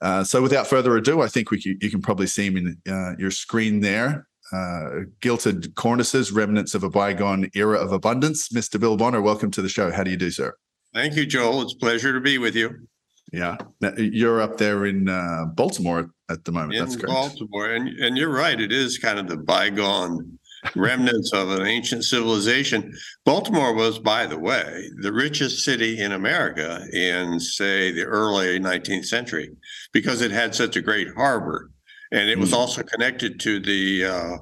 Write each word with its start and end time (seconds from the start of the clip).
Uh, 0.00 0.24
so, 0.24 0.40
without 0.40 0.66
further 0.66 0.96
ado, 0.96 1.20
I 1.20 1.26
think 1.26 1.50
we 1.50 1.60
can, 1.60 1.76
you 1.82 1.90
can 1.90 2.00
probably 2.00 2.26
see 2.26 2.46
him 2.46 2.56
in 2.56 2.78
uh, 2.90 3.16
your 3.18 3.30
screen 3.30 3.80
there. 3.80 4.26
Uh, 4.50 5.00
gilded 5.20 5.74
cornices, 5.74 6.32
remnants 6.32 6.74
of 6.74 6.82
a 6.82 6.88
bygone 6.88 7.50
era 7.54 7.76
of 7.76 7.92
abundance. 7.92 8.48
Mr. 8.48 8.80
Bill 8.80 8.96
Bonner, 8.96 9.20
welcome 9.20 9.50
to 9.50 9.60
the 9.60 9.68
show. 9.68 9.90
How 9.90 10.02
do 10.02 10.10
you 10.10 10.16
do, 10.16 10.30
sir? 10.30 10.54
Thank 10.94 11.16
you, 11.16 11.26
Joel. 11.26 11.60
It's 11.60 11.74
a 11.74 11.76
pleasure 11.76 12.14
to 12.14 12.20
be 12.20 12.38
with 12.38 12.56
you. 12.56 12.88
Yeah, 13.32 13.56
you're 13.98 14.40
up 14.40 14.56
there 14.56 14.86
in 14.86 15.08
uh, 15.08 15.44
Baltimore 15.54 16.10
at 16.30 16.44
the 16.44 16.52
moment. 16.52 16.74
In 16.74 16.80
That's 16.84 16.96
great. 16.96 17.12
Baltimore, 17.12 17.70
and 17.72 17.88
and 18.00 18.16
you're 18.16 18.32
right. 18.32 18.58
It 18.60 18.72
is 18.72 18.98
kind 18.98 19.18
of 19.18 19.28
the 19.28 19.36
bygone 19.36 20.38
remnants 20.74 21.32
of 21.32 21.50
an 21.50 21.66
ancient 21.66 22.04
civilization. 22.04 22.92
Baltimore 23.24 23.74
was, 23.74 23.98
by 23.98 24.26
the 24.26 24.38
way, 24.38 24.88
the 25.02 25.12
richest 25.12 25.64
city 25.64 26.00
in 26.00 26.12
America 26.12 26.84
in, 26.92 27.38
say, 27.38 27.92
the 27.92 28.02
early 28.04 28.58
19th 28.58 29.04
century, 29.06 29.50
because 29.92 30.20
it 30.20 30.30
had 30.32 30.54
such 30.54 30.74
a 30.76 30.82
great 30.82 31.08
harbor, 31.16 31.70
and 32.12 32.28
it 32.28 32.38
was 32.38 32.50
Mm. 32.50 32.54
also 32.56 32.82
connected 32.82 33.38
to 33.40 33.60
the 33.60 34.04
uh, 34.04 34.36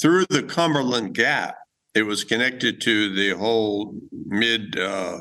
through 0.00 0.26
the 0.30 0.42
Cumberland 0.42 1.14
Gap. 1.14 1.54
It 1.94 2.02
was 2.02 2.24
connected 2.24 2.80
to 2.82 3.14
the 3.14 3.30
whole 3.36 3.94
mid. 4.26 4.78
Uh, 4.78 5.20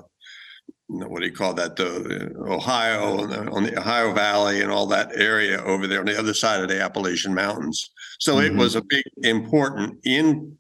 what 0.92 1.22
do 1.22 1.26
you 1.26 1.34
call 1.34 1.54
that? 1.54 1.76
The 1.76 2.34
Ohio 2.48 3.22
on 3.22 3.30
the, 3.30 3.50
on 3.52 3.64
the 3.64 3.80
Ohio 3.80 4.14
Valley 4.14 4.62
and 4.62 4.72
all 4.72 4.86
that 4.88 5.12
area 5.16 5.62
over 5.64 5.88
there 5.88 6.00
on 6.00 6.06
the 6.06 6.20
other 6.20 6.34
side 6.34 6.62
of 6.62 6.68
the 6.68 6.82
Appalachian 6.82 7.34
Mountains. 7.34 7.90
So 8.20 8.40
it 8.40 8.52
Mhm. 8.54 8.58
was 8.58 8.76
a 8.76 8.82
big 8.82 9.04
important 9.24 10.00
in 10.04 10.58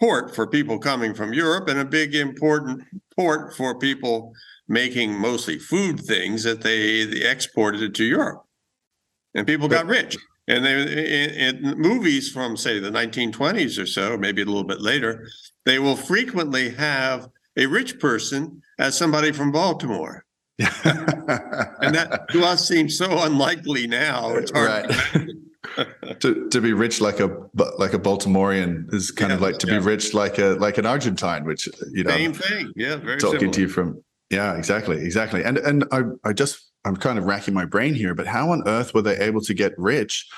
port 0.00 0.34
for 0.34 0.46
people 0.46 0.78
coming 0.78 1.14
from 1.14 1.32
Europe 1.32 1.68
and 1.68 1.80
a 1.80 1.84
big 1.84 2.14
important 2.14 2.82
port 3.16 3.56
for 3.56 3.78
people 3.78 4.32
making 4.68 5.18
mostly 5.18 5.58
food 5.58 6.00
things 6.00 6.44
that 6.44 6.62
they, 6.62 7.04
they 7.04 7.28
exported 7.28 7.94
to 7.94 8.04
Europe. 8.04 8.42
And 9.34 9.46
people 9.46 9.68
got 9.68 9.86
rich. 9.86 10.16
And 10.48 10.64
they 10.64 10.80
in, 10.82 11.64
in 11.64 11.78
movies 11.78 12.30
from 12.30 12.56
say 12.56 12.78
the 12.78 12.90
1920s 12.90 13.78
or 13.78 13.86
so, 13.86 14.16
maybe 14.16 14.42
a 14.42 14.46
little 14.46 14.64
bit 14.64 14.80
later, 14.80 15.28
they 15.64 15.78
will 15.78 15.96
frequently 15.96 16.70
have 16.70 17.28
a 17.56 17.66
rich 17.66 17.98
person 17.98 18.61
as 18.78 18.96
somebody 18.96 19.32
from 19.32 19.52
Baltimore. 19.52 20.24
And 20.58 21.94
that 21.94 22.26
to 22.30 22.44
us 22.44 22.68
seems 22.68 22.96
so 22.96 23.22
unlikely 23.24 23.86
now. 23.86 24.34
It's 24.36 24.50
hard 24.50 24.86
right. 24.86 26.20
to 26.20 26.48
to 26.48 26.60
be 26.60 26.72
rich 26.72 27.00
like 27.00 27.20
a 27.20 27.36
like 27.54 27.94
a 27.94 27.98
Baltimorean 27.98 28.92
is 28.92 29.10
kind 29.10 29.32
of 29.32 29.40
like 29.40 29.58
to 29.58 29.66
yeah. 29.66 29.78
be 29.78 29.84
rich 29.84 30.14
like 30.14 30.38
a 30.38 30.56
like 30.60 30.78
an 30.78 30.86
Argentine, 30.86 31.44
which 31.44 31.68
you 31.92 32.04
know 32.04 32.10
Same 32.10 32.34
thing. 32.34 32.72
Yeah, 32.76 32.96
very 32.96 33.18
talking 33.18 33.38
similar. 33.38 33.54
to 33.54 33.60
you 33.62 33.68
from 33.68 34.04
yeah 34.30 34.56
exactly 34.56 34.96
exactly 35.04 35.42
and 35.44 35.58
and 35.58 35.84
I 35.90 36.02
I 36.24 36.32
just 36.32 36.72
I'm 36.84 36.96
kind 36.96 37.18
of 37.18 37.24
racking 37.24 37.54
my 37.54 37.64
brain 37.64 37.94
here, 37.94 38.14
but 38.14 38.26
how 38.26 38.50
on 38.50 38.66
earth 38.66 38.92
were 38.94 39.02
they 39.02 39.18
able 39.18 39.40
to 39.42 39.54
get 39.54 39.72
rich? 39.78 40.28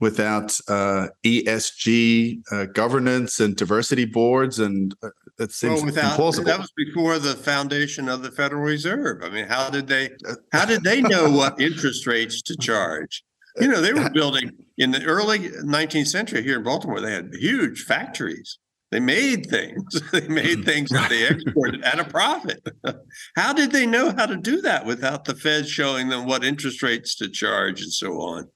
Without 0.00 0.56
uh, 0.68 1.08
ESG 1.24 2.40
uh, 2.52 2.66
governance 2.66 3.40
and 3.40 3.56
diversity 3.56 4.04
boards, 4.04 4.60
and 4.60 4.94
uh, 5.02 5.08
it 5.40 5.50
seems 5.50 5.76
well, 5.76 5.86
without 5.86 6.18
implausible. 6.18 6.44
that 6.44 6.60
was 6.60 6.72
before 6.76 7.18
the 7.18 7.34
foundation 7.34 8.08
of 8.08 8.22
the 8.22 8.30
Federal 8.30 8.62
Reserve. 8.62 9.22
I 9.24 9.28
mean, 9.28 9.46
how 9.46 9.70
did 9.70 9.88
they 9.88 10.10
how 10.52 10.66
did 10.66 10.84
they 10.84 11.00
know 11.00 11.28
what 11.30 11.60
interest 11.60 12.06
rates 12.06 12.42
to 12.42 12.56
charge? 12.56 13.24
You 13.60 13.66
know, 13.66 13.80
they 13.80 13.92
were 13.92 14.08
building 14.14 14.52
in 14.78 14.92
the 14.92 15.04
early 15.04 15.40
19th 15.40 16.06
century 16.06 16.42
here 16.42 16.58
in 16.58 16.62
Baltimore, 16.62 17.00
they 17.00 17.12
had 17.12 17.34
huge 17.34 17.82
factories. 17.82 18.58
They 18.90 19.00
made 19.00 19.46
things. 19.46 20.00
They 20.12 20.26
made 20.28 20.64
things 20.64 20.90
that 20.90 21.10
they 21.10 21.26
exported 21.26 21.82
at 21.82 21.98
a 21.98 22.04
profit. 22.04 22.66
How 23.36 23.52
did 23.52 23.72
they 23.72 23.84
know 23.84 24.14
how 24.16 24.26
to 24.26 24.36
do 24.36 24.62
that 24.62 24.86
without 24.86 25.24
the 25.26 25.34
Fed 25.34 25.68
showing 25.68 26.08
them 26.08 26.26
what 26.26 26.44
interest 26.44 26.82
rates 26.82 27.14
to 27.16 27.28
charge 27.28 27.82
and 27.82 27.92
so 27.92 28.12
on? 28.20 28.48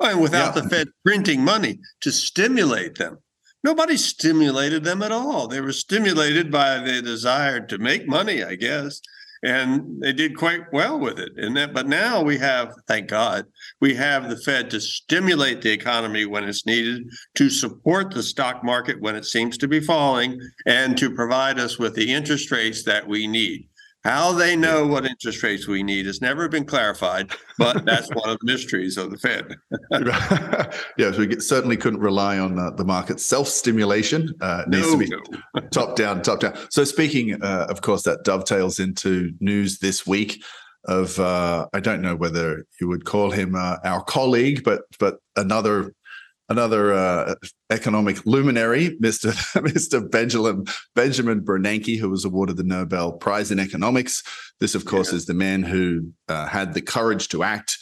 And 0.00 0.20
without 0.20 0.56
Yeah. 0.56 0.62
the 0.62 0.68
Fed 0.68 0.88
printing 1.04 1.44
money 1.44 1.78
to 2.00 2.10
stimulate 2.10 2.96
them. 2.96 3.18
Nobody 3.62 3.96
stimulated 3.96 4.84
them 4.84 5.02
at 5.02 5.12
all. 5.12 5.46
They 5.46 5.60
were 5.60 5.72
stimulated 5.72 6.50
by 6.50 6.78
the 6.78 7.02
desire 7.02 7.60
to 7.66 7.78
make 7.78 8.08
money, 8.08 8.42
I 8.42 8.54
guess. 8.54 9.00
And 9.42 10.02
they 10.02 10.12
did 10.12 10.36
quite 10.36 10.70
well 10.70 10.98
with 11.00 11.18
it. 11.18 11.32
And 11.36 11.56
that, 11.56 11.72
but 11.72 11.88
now 11.88 12.22
we 12.22 12.36
have, 12.38 12.74
thank 12.86 13.08
God, 13.08 13.46
we 13.80 13.94
have 13.94 14.28
the 14.28 14.36
Fed 14.36 14.68
to 14.70 14.80
stimulate 14.80 15.62
the 15.62 15.70
economy 15.70 16.26
when 16.26 16.44
it's 16.44 16.66
needed, 16.66 17.08
to 17.36 17.48
support 17.48 18.12
the 18.12 18.22
stock 18.22 18.62
market 18.62 19.00
when 19.00 19.16
it 19.16 19.24
seems 19.24 19.56
to 19.58 19.68
be 19.68 19.80
falling, 19.80 20.38
and 20.66 20.96
to 20.98 21.14
provide 21.14 21.58
us 21.58 21.78
with 21.78 21.94
the 21.94 22.12
interest 22.12 22.50
rates 22.50 22.82
that 22.84 23.08
we 23.08 23.26
need. 23.26 23.66
How 24.04 24.32
they 24.32 24.56
know 24.56 24.86
what 24.86 25.04
interest 25.04 25.42
rates 25.42 25.66
we 25.68 25.82
need 25.82 26.06
has 26.06 26.22
never 26.22 26.48
been 26.48 26.64
clarified, 26.64 27.30
but 27.58 27.84
that's 27.84 28.08
one 28.14 28.30
of 28.30 28.38
the 28.40 28.46
mysteries 28.46 28.96
of 28.96 29.10
the 29.10 29.18
Fed. 29.18 29.56
yes, 30.96 31.18
we 31.18 31.38
certainly 31.38 31.76
couldn't 31.76 32.00
rely 32.00 32.38
on 32.38 32.58
uh, 32.58 32.70
the 32.70 32.84
market 32.84 33.20
self-stimulation. 33.20 34.32
Uh, 34.40 34.64
needs 34.68 34.86
No, 34.86 34.92
to 34.92 34.98
be 34.98 35.10
no. 35.54 35.60
top 35.70 35.96
down, 35.96 36.22
top 36.22 36.40
down. 36.40 36.56
So 36.70 36.84
speaking, 36.84 37.42
uh, 37.42 37.66
of 37.68 37.82
course, 37.82 38.02
that 38.04 38.24
dovetails 38.24 38.78
into 38.78 39.32
news 39.40 39.80
this 39.80 40.06
week 40.06 40.42
of 40.86 41.18
uh, 41.20 41.66
I 41.74 41.80
don't 41.80 42.00
know 42.00 42.16
whether 42.16 42.64
you 42.80 42.88
would 42.88 43.04
call 43.04 43.30
him 43.30 43.54
uh, 43.54 43.76
our 43.84 44.02
colleague, 44.02 44.64
but 44.64 44.82
but 44.98 45.18
another 45.36 45.92
another 46.50 46.92
uh, 46.92 47.34
economic 47.70 48.26
luminary, 48.26 48.96
Mr. 49.00 49.30
Mr. 49.62 50.10
Benjamin 50.10 50.64
Benjamin 50.94 51.40
Bernanke, 51.40 51.98
who 51.98 52.10
was 52.10 52.24
awarded 52.24 52.56
the 52.58 52.64
Nobel 52.64 53.12
Prize 53.12 53.50
in 53.50 53.58
Economics. 53.58 54.22
This, 54.58 54.74
of 54.74 54.84
course, 54.84 55.10
Yeah. 55.12 55.16
is 55.16 55.26
the 55.26 55.34
man 55.34 55.62
who 55.62 56.12
uh, 56.28 56.46
had 56.46 56.74
the 56.74 56.82
courage 56.82 57.28
to 57.28 57.42
act 57.42 57.78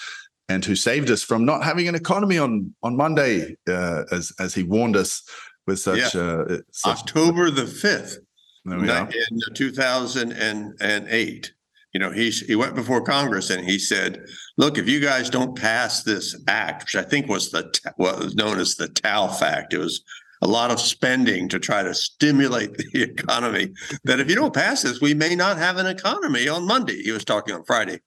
and 0.48 0.64
who 0.64 0.76
saved 0.76 1.10
us 1.10 1.22
from 1.22 1.44
not 1.44 1.64
having 1.64 1.88
an 1.88 1.94
economy 1.94 2.38
on 2.38 2.74
on 2.82 2.96
Monday, 2.96 3.56
uh, 3.68 4.04
as 4.12 4.32
as 4.38 4.54
he 4.54 4.62
warned 4.62 4.96
us 4.96 5.22
with 5.66 5.80
such. 5.80 6.14
Uh, 6.14 6.44
such 6.72 6.98
October 7.00 7.50
the 7.50 7.62
5th, 7.64 8.16
there 8.64 8.78
we 8.78 8.88
are. 8.90 9.08
in 9.30 9.38
2008. 9.54 11.52
You 11.92 12.00
know, 12.00 12.10
he's, 12.10 12.40
he 12.40 12.54
went 12.54 12.74
before 12.74 13.02
Congress 13.02 13.50
and 13.50 13.64
he 13.64 13.78
said, 13.78 14.24
look, 14.58 14.76
if 14.76 14.88
you 14.88 15.00
guys 15.00 15.30
don't 15.30 15.56
pass 15.56 16.02
this 16.02 16.38
act, 16.46 16.82
which 16.84 16.96
I 16.96 17.08
think 17.08 17.28
was 17.28 17.50
the, 17.50 17.72
what 17.96 18.18
was 18.18 18.34
known 18.34 18.58
as 18.58 18.74
the 18.74 18.88
TALF 18.88 19.40
Act, 19.40 19.72
it 19.72 19.78
was 19.78 20.02
a 20.42 20.46
lot 20.46 20.70
of 20.70 20.80
spending 20.80 21.48
to 21.48 21.58
try 21.58 21.82
to 21.82 21.94
stimulate 21.94 22.76
the 22.92 23.02
economy, 23.02 23.72
that 24.04 24.20
if 24.20 24.28
you 24.28 24.34
don't 24.34 24.54
pass 24.54 24.82
this, 24.82 25.00
we 25.00 25.14
may 25.14 25.34
not 25.34 25.56
have 25.56 25.78
an 25.78 25.86
economy 25.86 26.48
on 26.48 26.66
Monday. 26.66 27.02
He 27.02 27.12
was 27.12 27.24
talking 27.24 27.54
on 27.54 27.64
Friday. 27.64 28.00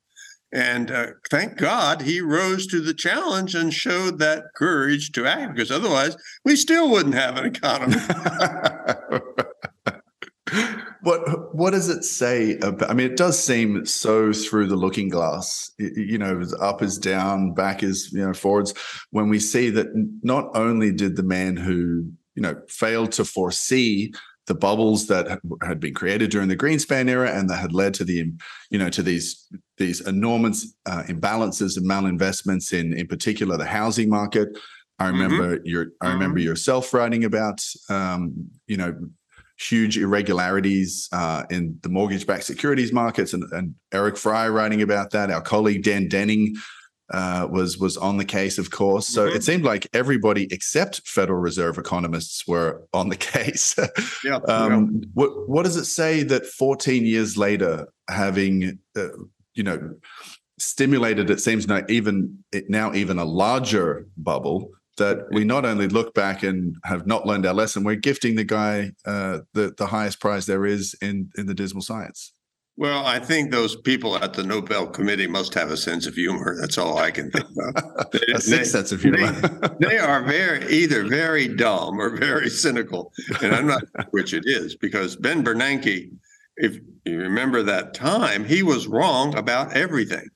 And 0.54 0.92
uh, 0.92 1.08
thank 1.30 1.58
God 1.58 2.02
he 2.02 2.20
rose 2.20 2.68
to 2.68 2.82
the 2.82 2.94
challenge 2.94 3.56
and 3.56 3.74
showed 3.74 4.20
that 4.20 4.44
courage 4.56 5.14
to 5.14 5.26
act, 5.26 5.56
because 5.56 5.72
otherwise 5.72 6.18
we 6.44 6.58
still 6.58 6.90
wouldn't 6.90 7.16
have 7.16 7.38
an 7.38 7.46
economy. 7.46 7.96
what 11.02 11.56
what 11.56 11.72
does 11.72 11.90
it 11.90 12.04
say 12.04 12.58
about 12.58 12.90
i 12.90 12.94
mean 12.94 13.10
it 13.10 13.18
does 13.18 13.42
seem 13.42 13.86
so 13.86 14.32
through 14.34 14.68
the 14.68 14.76
looking 14.76 15.10
glass 15.10 15.72
you 15.78 16.18
know 16.18 16.42
up 16.60 16.82
is 16.82 16.98
down 16.98 17.54
back 17.54 17.84
is 17.84 18.12
you 18.12 18.20
know 18.26 18.34
forwards 18.34 18.74
when 19.12 19.30
we 19.30 19.40
see 19.40 19.70
that 19.70 19.88
not 20.24 20.50
only 20.56 20.92
did 20.92 21.16
the 21.16 21.24
man 21.24 21.56
who 21.56 22.06
you 22.36 22.42
know 22.42 22.56
failed 22.68 23.12
to 23.12 23.26
foresee 23.26 24.14
the 24.48 24.56
bubbles 24.56 25.08
that 25.08 25.40
had- 25.62 25.80
been 25.80 25.94
created 25.94 26.30
during 26.32 26.50
the 26.50 26.58
greenspan 26.58 27.08
era 27.08 27.32
and 27.32 27.50
that 27.50 27.58
had 27.58 27.72
led 27.74 27.94
to 27.94 28.04
the 28.04 28.32
you 28.70 28.78
know 28.80 28.90
to 28.90 29.02
these 29.02 29.48
these 29.78 30.02
enormous 30.02 30.74
uh, 30.86 31.04
imbalances 31.08 31.78
and 31.78 31.88
malinvestments 31.90 32.74
in 32.74 32.94
in 32.94 33.08
particular 33.08 33.58
the 33.58 33.66
housing 33.66 34.10
market. 34.10 34.50
I 35.00 35.08
remember 35.08 35.60
your 35.64 35.88
i 36.02 36.12
remember 36.12 36.40
yourself 36.40 36.94
writing 36.94 37.24
about 37.24 37.60
um 37.90 38.34
you 38.68 38.78
know 38.78 38.96
huge 39.62 39.98
irregularities 39.98 41.08
uh, 41.12 41.44
in 41.50 41.78
the 41.82 41.90
mortgage-backed 41.90 42.44
securities 42.44 42.92
markets, 42.92 43.34
and, 43.34 43.44
and 43.52 43.76
Eric 43.92 44.18
Fry 44.18 44.50
writing 44.50 44.82
about 44.82 45.12
that. 45.12 45.30
Our 45.30 45.42
colleague 45.42 45.84
Dan 45.84 46.08
Denning 46.08 46.56
uh, 47.12 47.48
was 47.50 47.78
was 47.78 47.98
on 47.98 48.18
the 48.18 48.26
case, 48.26 48.58
of 48.58 48.72
course. 48.72 49.08
So 49.08 49.28
mm-hmm. 49.28 49.36
it 49.36 49.44
seemed 49.44 49.64
like 49.64 49.88
everybody 49.94 50.48
except 50.52 51.08
Federal 51.08 51.40
Reserve 51.40 51.78
economists 51.78 52.48
were 52.48 52.82
on 52.94 53.10
the 53.10 53.16
case. 53.34 53.76
yeah, 54.24 54.38
um, 54.48 54.92
yeah. 54.94 55.08
What 55.14 55.50
what 55.50 55.64
does 55.64 55.76
it 55.76 55.86
say 55.86 56.24
that 56.24 56.46
14 56.46 57.06
years 57.06 57.38
later, 57.38 57.88
having 58.10 58.80
uh, 58.96 59.08
you 59.54 59.64
know 59.64 59.96
stimulated, 60.58 61.30
it 61.30 61.42
seems 61.42 61.68
now 61.68 61.82
even 61.90 62.44
now 62.70 62.94
even 62.94 63.20
a 63.20 63.26
larger 63.26 64.08
bubble 64.18 64.72
that 65.02 65.26
we 65.32 65.44
not 65.44 65.66
only 65.66 65.88
look 65.88 66.14
back 66.14 66.44
and 66.44 66.76
have 66.86 67.08
not 67.08 67.26
learned 67.26 67.46
our 67.46 67.54
lesson, 67.54 67.84
we're 67.84 67.96
gifting 67.96 68.36
the 68.36 68.44
guy 68.44 68.92
uh, 69.06 69.40
the 69.54 69.74
the 69.78 69.88
highest 69.88 70.20
prize 70.20 70.46
there 70.46 70.66
is 70.66 70.96
in 71.02 71.30
in 71.36 71.48
the 71.48 71.54
dismal 71.54 71.82
science. 71.82 72.34
Well, 72.78 73.06
I 73.06 73.20
think 73.20 73.52
those 73.52 73.76
people 73.76 74.16
at 74.16 74.34
the 74.34 74.44
Nobel 74.44 74.88
Committee 74.88 75.28
must 75.28 75.54
have 75.56 75.72
a 75.72 75.78
sense 75.78 76.08
of 76.08 76.16
humor. 76.16 76.56
That's 76.60 76.78
all 76.78 76.98
I 76.98 77.12
can 77.12 77.30
think 77.30 77.46
of. 77.46 78.12
They, 78.12 78.20
a 78.34 78.40
sense 78.40 78.92
of 78.92 79.02
humor. 79.02 79.32
they, 79.80 79.88
they, 79.88 79.98
are 79.98 80.24
very 80.24 80.66
either 80.72 81.04
very 81.04 81.48
dumb 81.48 82.00
or 82.00 82.16
very 82.16 82.50
cynical, 82.50 83.12
and 83.42 83.54
I'm 83.54 83.68
not 83.68 83.82
sure 83.82 84.06
which 84.12 84.34
it 84.34 84.44
is 84.46 84.76
because 84.76 85.16
Ben 85.16 85.44
Bernanke, 85.44 86.12
if 86.58 86.80
you 87.06 87.20
remember 87.20 87.62
that 87.64 87.94
time, 87.94 88.46
he 88.46 88.64
was 88.64 88.88
wrong 88.88 89.38
about 89.38 89.74
everything. 89.74 90.30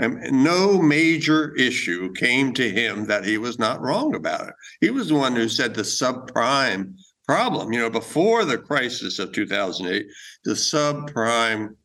And 0.00 0.18
no 0.32 0.80
major 0.80 1.54
issue 1.56 2.10
came 2.14 2.54
to 2.54 2.70
him 2.70 3.04
that 3.04 3.26
he 3.26 3.36
was 3.36 3.58
not 3.58 3.82
wrong 3.82 4.14
about 4.14 4.48
it. 4.48 4.54
He 4.80 4.88
was 4.88 5.08
the 5.08 5.14
one 5.14 5.36
who 5.36 5.46
said 5.46 5.74
the 5.74 5.82
subprime 5.82 6.94
problem. 7.26 7.70
You 7.70 7.80
know, 7.80 7.90
before 7.90 8.46
the 8.46 8.56
crisis 8.56 9.18
of 9.18 9.32
2008, 9.32 10.06
the 10.44 10.52
subprime 10.52 11.76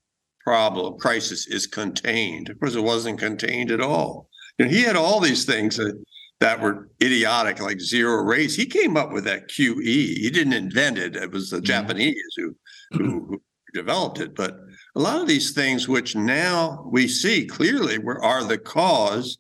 problem 0.46 0.98
crisis 0.98 1.46
is 1.48 1.68
contained. 1.68 2.50
Of 2.50 2.60
course, 2.62 2.76
it 2.76 2.84
wasn't 2.84 3.20
contained 3.20 3.70
at 3.70 3.82
all. 3.82 4.30
And 4.60 4.72
he 4.72 4.84
had 4.84 4.96
all 4.96 5.20
these 5.20 5.44
things 5.44 5.76
that, 5.76 6.02
that 6.40 6.62
were 6.62 6.88
idiotic, 7.04 7.60
like 7.60 7.82
zero 7.82 8.24
rates. 8.24 8.56
He 8.56 8.66
came 8.66 8.96
up 8.96 9.12
with 9.12 9.26
that 9.26 9.50
QE. 9.50 9.84
He 9.84 10.30
didn't 10.30 10.54
invent 10.54 10.98
it. 10.98 11.18
It 11.18 11.32
was 11.32 11.50
the 11.50 11.58
mm-hmm. 11.58 11.66
Japanese 11.66 12.34
who, 12.38 12.56
who, 12.92 13.04
who 13.04 13.42
developed 13.74 14.22
it. 14.22 14.36
But 14.36 14.56
a 14.96 15.00
lot 15.00 15.22
of 15.22 15.28
these 15.28 15.52
things, 15.52 15.88
which 15.88 16.16
now 16.16 16.88
we 16.90 17.08
see 17.08 17.46
clearly 17.46 17.98
were 17.98 18.24
are 18.24 18.44
the 18.44 18.58
cause, 18.58 19.38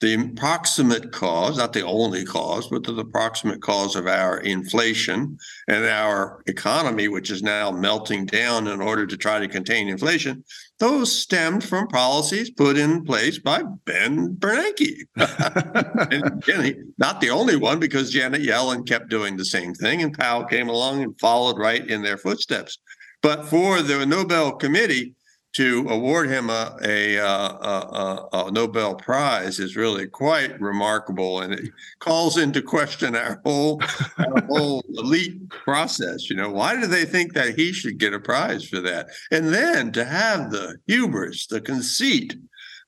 the 0.00 0.28
proximate 0.36 1.12
cause, 1.12 1.58
not 1.58 1.72
the 1.72 1.84
only 1.84 2.24
cause, 2.24 2.68
but 2.68 2.84
the 2.84 3.04
proximate 3.04 3.60
cause 3.60 3.96
of 3.96 4.06
our 4.06 4.38
inflation 4.40 5.38
and 5.68 5.84
our 5.84 6.42
economy, 6.46 7.08
which 7.08 7.30
is 7.30 7.42
now 7.42 7.70
melting 7.70 8.26
down 8.26 8.66
in 8.66 8.80
order 8.80 9.06
to 9.06 9.16
try 9.16 9.38
to 9.38 9.48
contain 9.48 9.88
inflation, 9.88 10.42
those 10.78 11.12
stemmed 11.12 11.62
from 11.62 11.86
policies 11.88 12.50
put 12.50 12.76
in 12.76 13.04
place 13.04 13.38
by 13.38 13.62
Ben 13.84 14.36
Bernanke. 14.36 15.04
and 16.10 16.42
again, 16.42 16.92
not 16.98 17.20
the 17.20 17.30
only 17.30 17.56
one, 17.56 17.78
because 17.78 18.10
Janet 18.10 18.42
Yellen 18.42 18.86
kept 18.86 19.08
doing 19.08 19.36
the 19.36 19.44
same 19.44 19.74
thing, 19.74 20.02
and 20.02 20.18
Powell 20.18 20.44
came 20.44 20.68
along 20.68 21.02
and 21.02 21.18
followed 21.20 21.58
right 21.58 21.86
in 21.86 22.02
their 22.02 22.18
footsteps. 22.18 22.78
But 23.24 23.46
for 23.46 23.80
the 23.80 24.04
Nobel 24.04 24.52
Committee 24.52 25.14
to 25.54 25.86
award 25.88 26.28
him 26.28 26.50
a, 26.50 26.76
a, 26.82 27.16
a, 27.16 28.28
a, 28.34 28.50
Nobel 28.50 28.96
Prize 28.96 29.58
is 29.58 29.76
really 29.76 30.06
quite 30.06 30.60
remarkable, 30.60 31.40
and 31.40 31.54
it 31.54 31.70
calls 32.00 32.36
into 32.36 32.60
question 32.60 33.16
our 33.16 33.40
whole 33.42 33.80
our 34.18 34.44
whole 34.46 34.84
elite 34.90 35.48
process. 35.48 36.28
You 36.28 36.36
know, 36.36 36.50
why 36.50 36.78
do 36.78 36.86
they 36.86 37.06
think 37.06 37.32
that 37.32 37.58
he 37.58 37.72
should 37.72 37.96
get 37.96 38.12
a 38.12 38.20
prize 38.20 38.68
for 38.68 38.82
that? 38.82 39.06
And 39.30 39.54
then 39.54 39.90
to 39.92 40.04
have 40.04 40.50
the 40.50 40.76
hubris, 40.86 41.46
the 41.46 41.62
conceit, 41.62 42.36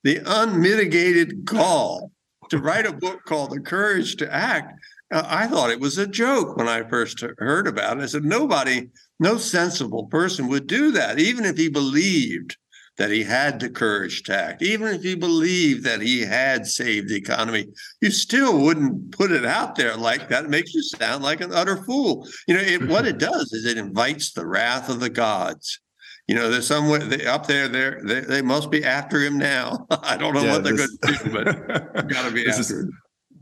the 0.04 0.20
unmitigated 0.26 1.46
gall 1.46 2.12
to 2.50 2.58
write 2.58 2.84
a 2.84 2.92
book 2.92 3.24
called 3.24 3.52
The 3.52 3.60
Courage 3.60 4.16
to 4.16 4.30
Act. 4.30 4.78
Uh, 5.12 5.22
I 5.24 5.46
thought 5.46 5.70
it 5.70 5.80
was 5.80 5.98
a 5.98 6.06
joke 6.06 6.56
when 6.56 6.68
I 6.68 6.82
first 6.88 7.22
heard 7.38 7.68
about 7.68 7.98
it. 7.98 8.02
I 8.02 8.06
said, 8.06 8.24
nobody 8.24 8.88
no 9.18 9.38
sensible 9.38 10.06
person 10.06 10.48
would 10.48 10.66
do 10.66 10.90
that, 10.92 11.18
even 11.18 11.44
if 11.44 11.56
he 11.56 11.68
believed 11.68 12.56
that 12.98 13.10
he 13.10 13.22
had 13.22 13.60
the 13.60 13.68
courage 13.68 14.22
to 14.24 14.34
act, 14.34 14.62
even 14.62 14.88
if 14.88 15.02
he 15.02 15.14
believed 15.14 15.84
that 15.84 16.00
he 16.00 16.20
had 16.22 16.66
saved 16.66 17.08
the 17.08 17.16
economy, 17.16 17.66
you 18.00 18.10
still 18.10 18.58
wouldn't 18.58 19.12
put 19.12 19.30
it 19.30 19.44
out 19.44 19.76
there 19.76 19.96
like 19.96 20.28
that. 20.28 20.44
It 20.44 20.50
makes 20.50 20.74
you 20.74 20.82
sound 20.82 21.22
like 21.22 21.40
an 21.40 21.52
utter 21.52 21.76
fool. 21.84 22.26
You 22.48 22.54
know, 22.54 22.60
it, 22.60 22.88
what 22.88 23.06
it 23.06 23.18
does 23.18 23.52
is 23.52 23.66
it 23.66 23.76
invites 23.76 24.32
the 24.32 24.46
wrath 24.46 24.88
of 24.88 25.00
the 25.00 25.10
gods. 25.10 25.80
You 26.26 26.34
know, 26.34 26.50
there's 26.50 26.66
somewhere 26.66 26.98
they, 26.98 27.26
up 27.26 27.46
there. 27.46 27.68
There, 27.68 28.00
they, 28.02 28.20
they 28.20 28.42
must 28.42 28.70
be 28.70 28.82
after 28.82 29.20
him 29.20 29.38
now. 29.38 29.86
I 29.90 30.16
don't 30.16 30.34
know 30.34 30.42
yeah, 30.42 30.52
what 30.52 30.64
they're 30.64 30.76
going 30.76 30.88
to 30.88 31.12
do, 31.12 31.30
but 31.30 32.08
got 32.08 32.28
to 32.28 32.34
be 32.34 32.48
after 32.48 32.80
him 32.80 32.92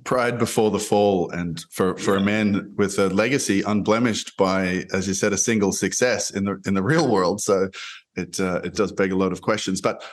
pride 0.05 0.39
before 0.39 0.71
the 0.71 0.79
fall 0.79 1.31
and 1.31 1.65
for 1.71 1.97
for 1.97 2.17
a 2.17 2.21
man 2.21 2.73
with 2.77 2.99
a 2.99 3.09
legacy 3.09 3.63
unblemished 3.63 4.37
by 4.37 4.85
as 4.93 5.09
you 5.09 5.15
said 5.15 5.33
a 5.33 5.39
single 5.39 5.73
success 5.73 6.31
in 6.31 6.45
the 6.45 6.61
in 6.67 6.75
the 6.75 6.83
real 6.83 7.09
world. 7.09 7.41
So 7.41 7.69
it 8.15 8.39
uh, 8.39 8.61
it 8.65 8.75
does 8.75 8.93
beg 8.93 9.13
a 9.13 9.17
lot 9.17 9.33
of 9.33 9.41
questions. 9.41 9.81
But 9.81 10.05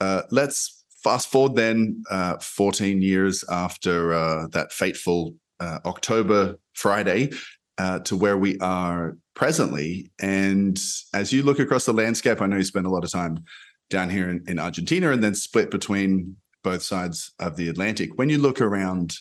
uh, 0.00 0.22
let's 0.30 0.84
fast 1.02 1.30
forward 1.30 1.56
then 1.56 2.02
uh, 2.10 2.38
14 2.38 3.00
years 3.02 3.44
after 3.50 4.12
uh, 4.12 4.46
that 4.48 4.72
fateful 4.72 5.34
uh, 5.60 5.78
october 5.84 6.58
friday 6.74 7.30
uh, 7.78 8.00
to 8.00 8.16
where 8.16 8.36
we 8.36 8.58
are 8.58 9.16
presently. 9.34 10.10
And 10.20 10.78
as 11.14 11.32
you 11.32 11.42
look 11.42 11.58
across 11.58 11.86
the 11.86 11.92
landscape 11.92 12.42
i 12.42 12.46
know 12.46 12.56
you 12.56 12.64
spend 12.64 12.86
a 12.86 12.90
lot 12.90 13.04
of 13.04 13.10
time 13.10 13.44
down 13.90 14.10
here 14.10 14.28
in, 14.28 14.44
in 14.46 14.58
argentina 14.58 15.10
and 15.10 15.24
then 15.24 15.34
split 15.34 15.70
between 15.70 16.36
both 16.62 16.82
sides 16.82 17.32
of 17.38 17.56
the 17.56 17.68
atlantic. 17.68 18.10
When 18.16 18.28
you 18.28 18.38
look 18.38 18.60
around 18.60 19.16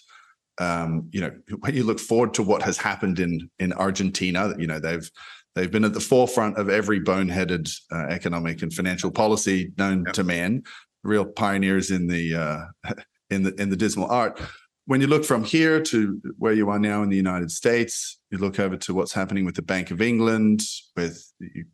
um, 0.60 1.10
you 1.12 1.22
know, 1.22 1.32
when 1.60 1.76
you 1.76 1.84
look 1.84 2.00
forward 2.00 2.34
to 2.36 2.44
what 2.44 2.62
has 2.64 2.78
happened 2.78 3.20
in 3.20 3.50
in 3.60 3.74
Argentina, 3.74 4.54
you 4.58 4.68
know, 4.68 4.80
they've 4.80 5.10
they've 5.56 5.72
been 5.72 5.86
at 5.86 5.94
the 5.94 6.00
forefront 6.00 6.58
of 6.58 6.70
every 6.70 7.00
boneheaded 7.00 7.70
uh, 7.92 8.08
economic 8.10 8.62
and 8.62 8.74
financial 8.74 9.12
policy 9.12 9.72
known 9.78 10.04
yep. 10.06 10.14
to 10.14 10.24
man, 10.24 10.64
real 11.04 11.26
pioneers 11.26 11.92
in 11.92 12.08
the 12.08 12.36
uh, 12.36 12.94
in 13.30 13.44
the 13.44 13.54
in 13.56 13.70
the 13.70 13.76
dismal 13.76 14.10
art. 14.10 14.40
When 14.86 15.02
you 15.02 15.08
look 15.08 15.26
from 15.26 15.44
here 15.44 15.82
to 15.82 16.22
where 16.38 16.54
you 16.54 16.70
are 16.70 16.80
now 16.80 17.04
in 17.04 17.10
the 17.10 17.18
United 17.18 17.52
States, 17.52 18.20
you 18.32 18.38
look 18.38 18.58
over 18.58 18.78
to 18.78 18.94
what's 18.94 19.12
happening 19.12 19.44
with 19.44 19.56
the 19.56 19.62
Bank 19.62 19.92
of 19.92 20.02
England, 20.02 20.62
with 20.96 21.30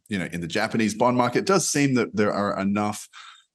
you 0.09 0.17
know, 0.17 0.27
in 0.31 0.41
the 0.41 0.47
Japanese 0.47 0.95
bond 0.95 1.15
market. 1.15 1.39
It 1.39 1.45
does 1.45 1.69
seem 1.69 1.93
that 1.93 2.15
there 2.15 2.33
are 2.33 2.59
enough 2.59 3.07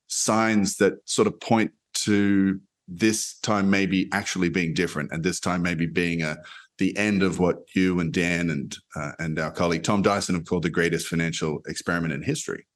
signs 0.06 0.76
that 0.76 0.94
sort 1.06 1.26
of 1.26 1.40
point 1.40 1.72
to 2.04 2.60
this 2.88 3.38
time 3.40 3.68
maybe 3.70 4.08
actually 4.12 4.48
being 4.48 4.74
different 4.74 5.10
and 5.12 5.22
this 5.22 5.40
time 5.40 5.62
maybe 5.62 5.86
being 5.86 6.22
a 6.22 6.36
the 6.78 6.96
end 6.96 7.22
of 7.22 7.38
what 7.38 7.56
you 7.74 7.98
and 8.00 8.12
Dan 8.12 8.50
and 8.50 8.76
uh, 8.96 9.12
and 9.18 9.38
our 9.38 9.50
colleague 9.50 9.82
Tom 9.82 10.00
Dyson 10.00 10.34
have 10.34 10.44
called 10.44 10.62
the 10.62 10.70
greatest 10.70 11.08
financial 11.08 11.60
experiment 11.66 12.12
in 12.12 12.22
history. 12.22 12.66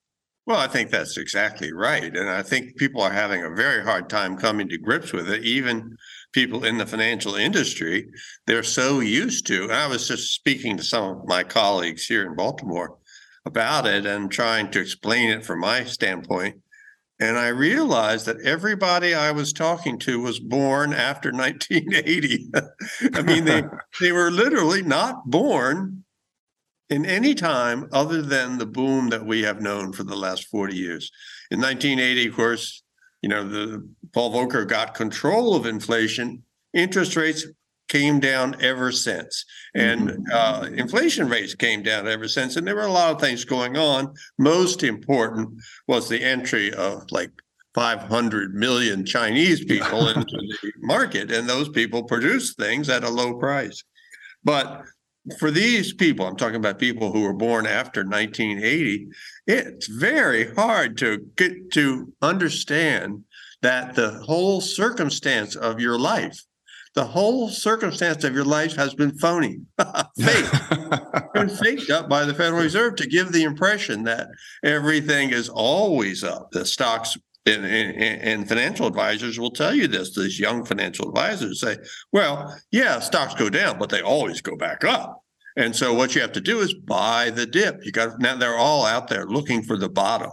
Well, 0.45 0.59
I 0.59 0.67
think 0.67 0.91
that's 0.91 1.17
exactly 1.17 1.73
right. 1.73 2.17
And 2.17 2.29
I 2.29 2.43
think 2.43 2.77
people 2.77 3.01
are 3.01 3.13
having 3.13 3.45
a 3.45 3.55
very 3.55 3.85
hard 3.85 4.11
time 4.11 4.37
coming 4.37 4.69
to 4.71 4.79
grips 4.79 5.13
with 5.13 5.31
it. 5.31 5.45
Even 5.45 5.97
people 6.33 6.65
in 6.65 6.79
the 6.79 6.87
financial 6.87 7.37
industry, 7.37 8.09
they're 8.49 8.65
so 8.65 8.99
used 8.99 9.47
to. 9.47 9.65
And 9.65 9.73
I 9.73 9.87
was 9.87 10.09
just 10.09 10.35
speaking 10.35 10.77
to 10.77 10.83
some 10.83 11.05
of 11.05 11.29
my 11.29 11.45
colleagues 11.45 12.07
here 12.07 12.27
in 12.27 12.35
Baltimore 12.35 12.99
about 13.45 13.87
it 13.87 14.05
and 14.05 14.33
trying 14.33 14.73
to 14.73 14.81
explain 14.81 15.31
it 15.31 15.45
from 15.45 15.61
my 15.61 15.85
standpoint. 15.85 16.57
And 17.23 17.39
I 17.39 17.49
realized 17.49 18.27
that 18.27 18.41
everybody 18.41 19.15
I 19.15 19.31
was 19.31 19.53
talking 19.53 19.97
to 20.01 20.21
was 20.21 20.41
born 20.41 20.93
after 20.93 21.31
1980. 21.33 22.51
I 23.15 23.23
mean, 23.23 23.45
they, 23.45 23.63
they 24.01 24.11
were 24.11 24.33
literally 24.33 24.83
not 24.83 25.31
born 25.31 26.03
in 26.91 27.07
any 27.07 27.37
time 27.37 27.89
other 27.93 28.23
than 28.23 28.59
the 28.59 28.67
boom 28.67 29.11
that 29.11 29.25
we 29.25 29.45
have 29.45 29.63
known 29.63 29.93
for 29.93 30.03
the 30.03 30.17
last 30.17 30.49
40 30.49 30.75
years. 30.75 31.13
In 31.53 31.61
1980, 31.61 32.27
of 32.27 32.35
course, 32.35 32.83
you 33.23 33.29
know, 33.29 33.49
the 33.49 33.89
Paul 34.13 34.33
Volcker 34.33 34.67
got 34.67 34.95
control 34.95 35.55
of 35.55 35.65
inflation. 35.65 36.43
Interest 36.75 37.15
rates 37.15 37.47
came 37.89 38.21
down 38.21 38.57
ever 38.61 38.93
since. 38.93 39.45
And 39.75 40.09
mm-hmm. 40.09 40.23
uh, 40.33 40.69
inflation 40.75 41.29
rates 41.29 41.55
came 41.55 41.83
down 41.83 42.09
ever 42.09 42.29
since. 42.29 42.57
And 42.57 42.67
there 42.67 42.77
were 42.77 42.83
a 42.83 42.93
lot 42.93 43.13
of 43.13 43.21
things 43.21 43.45
going 43.45 43.77
on. 43.77 44.13
Most 44.39 44.83
important 44.83 45.51
was 45.89 46.09
the 46.09 46.23
entry 46.23 46.73
of 46.73 47.05
like 47.11 47.31
500 47.75 48.55
million 48.55 49.05
Chinese 49.05 49.65
people 49.65 50.09
into 50.15 50.25
the 50.63 50.73
market, 50.81 51.31
and 51.31 51.49
those 51.49 51.69
people 51.69 52.03
produce 52.05 52.55
things 52.55 52.89
at 52.89 53.05
a 53.05 53.11
low 53.11 53.35
price. 53.35 53.83
But 54.45 54.83
for 55.39 55.51
these 55.51 55.93
people, 55.93 56.27
I'm 56.27 56.37
talking 56.37 56.57
about 56.57 56.79
people 56.79 57.13
who 57.13 57.23
were 57.23 57.33
born 57.33 57.67
after 57.67 58.03
1980, 58.05 59.09
it's 59.47 59.87
very 59.87 60.53
hard 60.55 60.97
to 60.99 61.19
get 61.37 61.71
to 61.73 62.13
understand 62.21 63.25
that 63.63 63.95
the 63.95 64.11
whole 64.11 64.61
circumstance 64.61 65.55
of 65.55 65.81
your 65.81 65.99
life 65.99 66.43
the 66.95 67.05
whole 67.05 67.49
circumstance 67.49 68.23
of 68.25 68.35
your 68.35 68.45
life 68.45 68.77
has 68.77 68.95
been 68.95 69.17
phony, 69.19 69.61
fake, 70.19 70.47
been 71.35 71.49
faked 71.49 71.91
up 71.91 72.09
by 72.09 72.25
the 72.25 72.35
Federal 72.35 72.63
Reserve 72.63 72.97
to 72.97 73.07
give 73.07 73.33
the 73.33 73.45
impression 73.45 74.05
that 74.05 74.29
everything 74.63 75.31
is 75.31 75.49
always 75.49 76.23
up. 76.23 76.51
The 76.53 76.67
stocks 76.67 77.17
and, 77.45 77.65
and, 77.65 78.23
and, 78.23 78.49
financial 78.49 78.87
advisors 78.87 79.39
will 79.39 79.51
tell 79.51 79.75
you 79.75 79.89
this. 79.89 80.15
These 80.15 80.39
young 80.39 80.65
financial 80.65 81.09
advisors 81.09 81.61
say, 81.61 81.79
"Well, 82.13 82.57
yeah, 82.71 83.01
stocks 83.01 83.35
go 83.35 83.49
down, 83.51 83.79
but 83.79 83.89
they 83.89 84.01
always 84.01 84.41
go 84.41 84.57
back 84.57 84.85
up." 84.85 85.23
And 85.57 85.75
so, 85.75 85.93
what 85.93 86.15
you 86.15 86.21
have 86.21 86.33
to 86.33 86.41
do 86.41 86.61
is 86.61 86.73
buy 86.73 87.31
the 87.31 87.47
dip. 87.47 87.85
You 87.85 87.91
got 87.91 88.21
now; 88.21 88.37
they're 88.37 88.57
all 88.57 88.87
out 88.87 89.09
there 89.09 89.27
looking 89.27 89.63
for 89.63 89.77
the 89.77 89.89
bottom. 89.89 90.31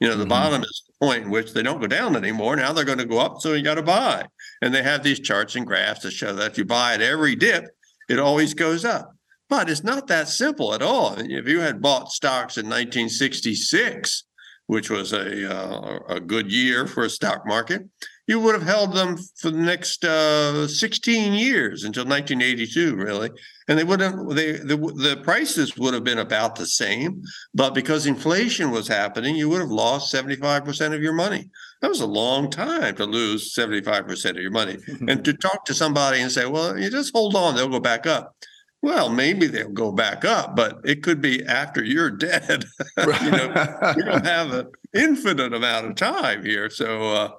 You 0.00 0.08
know, 0.08 0.14
the 0.14 0.22
mm-hmm. 0.22 0.30
bottom 0.30 0.62
is 0.62 0.82
the 0.86 1.06
point 1.06 1.24
in 1.24 1.30
which 1.30 1.52
they 1.52 1.62
don't 1.62 1.80
go 1.80 1.86
down 1.86 2.16
anymore. 2.16 2.56
Now 2.56 2.72
they're 2.72 2.84
going 2.84 2.98
to 2.98 3.04
go 3.04 3.18
up, 3.18 3.40
so 3.40 3.52
you 3.52 3.62
got 3.62 3.74
to 3.74 3.82
buy. 3.82 4.26
And 4.62 4.74
they 4.74 4.82
have 4.82 5.02
these 5.02 5.20
charts 5.20 5.54
and 5.56 5.66
graphs 5.66 6.02
that 6.02 6.12
show 6.12 6.32
that 6.34 6.52
if 6.52 6.58
you 6.58 6.64
buy 6.64 6.94
at 6.94 7.02
every 7.02 7.34
dip, 7.34 7.64
it 8.08 8.18
always 8.18 8.54
goes 8.54 8.84
up. 8.84 9.12
But 9.48 9.70
it's 9.70 9.84
not 9.84 10.08
that 10.08 10.28
simple 10.28 10.74
at 10.74 10.82
all. 10.82 11.14
If 11.18 11.46
you 11.46 11.60
had 11.60 11.82
bought 11.82 12.10
stocks 12.10 12.56
in 12.56 12.66
1966, 12.66 14.24
which 14.66 14.90
was 14.90 15.12
a 15.12 15.54
uh, 15.54 15.98
a 16.08 16.20
good 16.20 16.50
year 16.50 16.86
for 16.86 17.04
a 17.04 17.10
stock 17.10 17.46
market, 17.46 17.82
you 18.26 18.40
would 18.40 18.54
have 18.54 18.64
held 18.64 18.92
them 18.92 19.16
for 19.36 19.50
the 19.50 19.58
next 19.58 20.04
uh, 20.04 20.66
16 20.66 21.32
years 21.34 21.84
until 21.84 22.04
1982, 22.04 22.96
really, 22.96 23.30
and 23.68 23.78
they 23.78 23.84
would 23.84 24.00
have 24.00 24.14
they 24.30 24.52
the, 24.52 24.76
the 24.76 25.20
prices 25.22 25.76
would 25.76 25.94
have 25.94 26.02
been 26.02 26.18
about 26.18 26.56
the 26.56 26.66
same, 26.66 27.22
but 27.54 27.74
because 27.74 28.06
inflation 28.06 28.72
was 28.72 28.88
happening, 28.88 29.36
you 29.36 29.48
would 29.48 29.60
have 29.60 29.70
lost 29.70 30.12
75% 30.12 30.94
of 30.94 31.02
your 31.02 31.12
money. 31.12 31.48
That 31.86 31.90
was 31.90 32.00
a 32.00 32.06
long 32.06 32.50
time 32.50 32.96
to 32.96 33.04
lose 33.04 33.54
75% 33.54 34.30
of 34.30 34.36
your 34.38 34.50
money, 34.50 34.76
and 35.08 35.24
to 35.24 35.32
talk 35.32 35.64
to 35.66 35.72
somebody 35.72 36.20
and 36.20 36.32
say, 36.32 36.44
"Well, 36.44 36.76
you 36.76 36.90
just 36.90 37.12
hold 37.14 37.36
on, 37.36 37.54
they'll 37.54 37.68
go 37.68 37.78
back 37.78 38.08
up." 38.08 38.34
Well, 38.82 39.08
maybe 39.08 39.46
they'll 39.46 39.70
go 39.70 39.92
back 39.92 40.24
up, 40.24 40.56
but 40.56 40.80
it 40.84 41.04
could 41.04 41.20
be 41.20 41.46
after 41.46 41.84
you're 41.84 42.10
dead. 42.28 42.64
you 42.96 43.30
know, 43.30 43.92
we 43.96 44.02
don't 44.02 44.26
have 44.26 44.52
an 44.52 44.66
infinite 44.94 45.54
amount 45.54 45.86
of 45.86 45.94
time 45.94 46.44
here, 46.44 46.68
so. 46.70 47.02
Uh, 47.12 47.30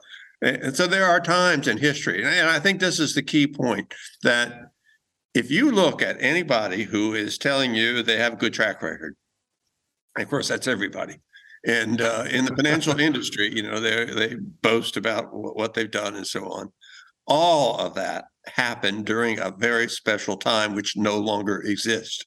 and 0.42 0.74
so 0.74 0.88
there 0.88 1.04
are 1.04 1.20
times 1.20 1.68
in 1.68 1.78
history, 1.78 2.24
and 2.24 2.50
I 2.50 2.60
think 2.62 2.80
this 2.80 3.02
is 3.02 3.16
the 3.16 3.24
key 3.24 3.48
point 3.48 3.94
that 4.24 4.72
if 5.34 5.52
you 5.52 5.72
look 5.72 6.02
at 6.02 6.16
anybody 6.22 6.84
who 6.84 7.14
is 7.16 7.38
telling 7.38 7.76
you 7.76 8.02
they 8.02 8.18
have 8.18 8.34
a 8.34 8.38
good 8.38 8.54
track 8.54 8.82
record, 8.82 9.18
of 10.16 10.30
course 10.30 10.48
that's 10.48 10.68
everybody, 10.68 11.18
and 11.66 12.02
uh, 12.02 12.26
in 12.30 12.46
the 12.46 12.56
financial 12.56 13.00
industry, 13.00 13.52
you 13.56 13.64
know 13.64 13.80
they 13.80 14.06
they 14.06 14.36
boast 14.62 14.98
about 14.98 15.28
what 15.32 15.74
they've 15.74 15.92
done 15.92 16.16
and 16.16 16.28
so 16.28 16.46
on. 16.46 16.72
All 17.26 17.78
of 17.78 17.96
that 17.96 18.26
happened 18.46 19.06
during 19.06 19.40
a 19.40 19.52
very 19.52 19.90
special 19.90 20.38
time, 20.38 20.76
which 20.76 20.96
no 20.96 21.18
longer 21.18 21.62
exists. 21.62 22.24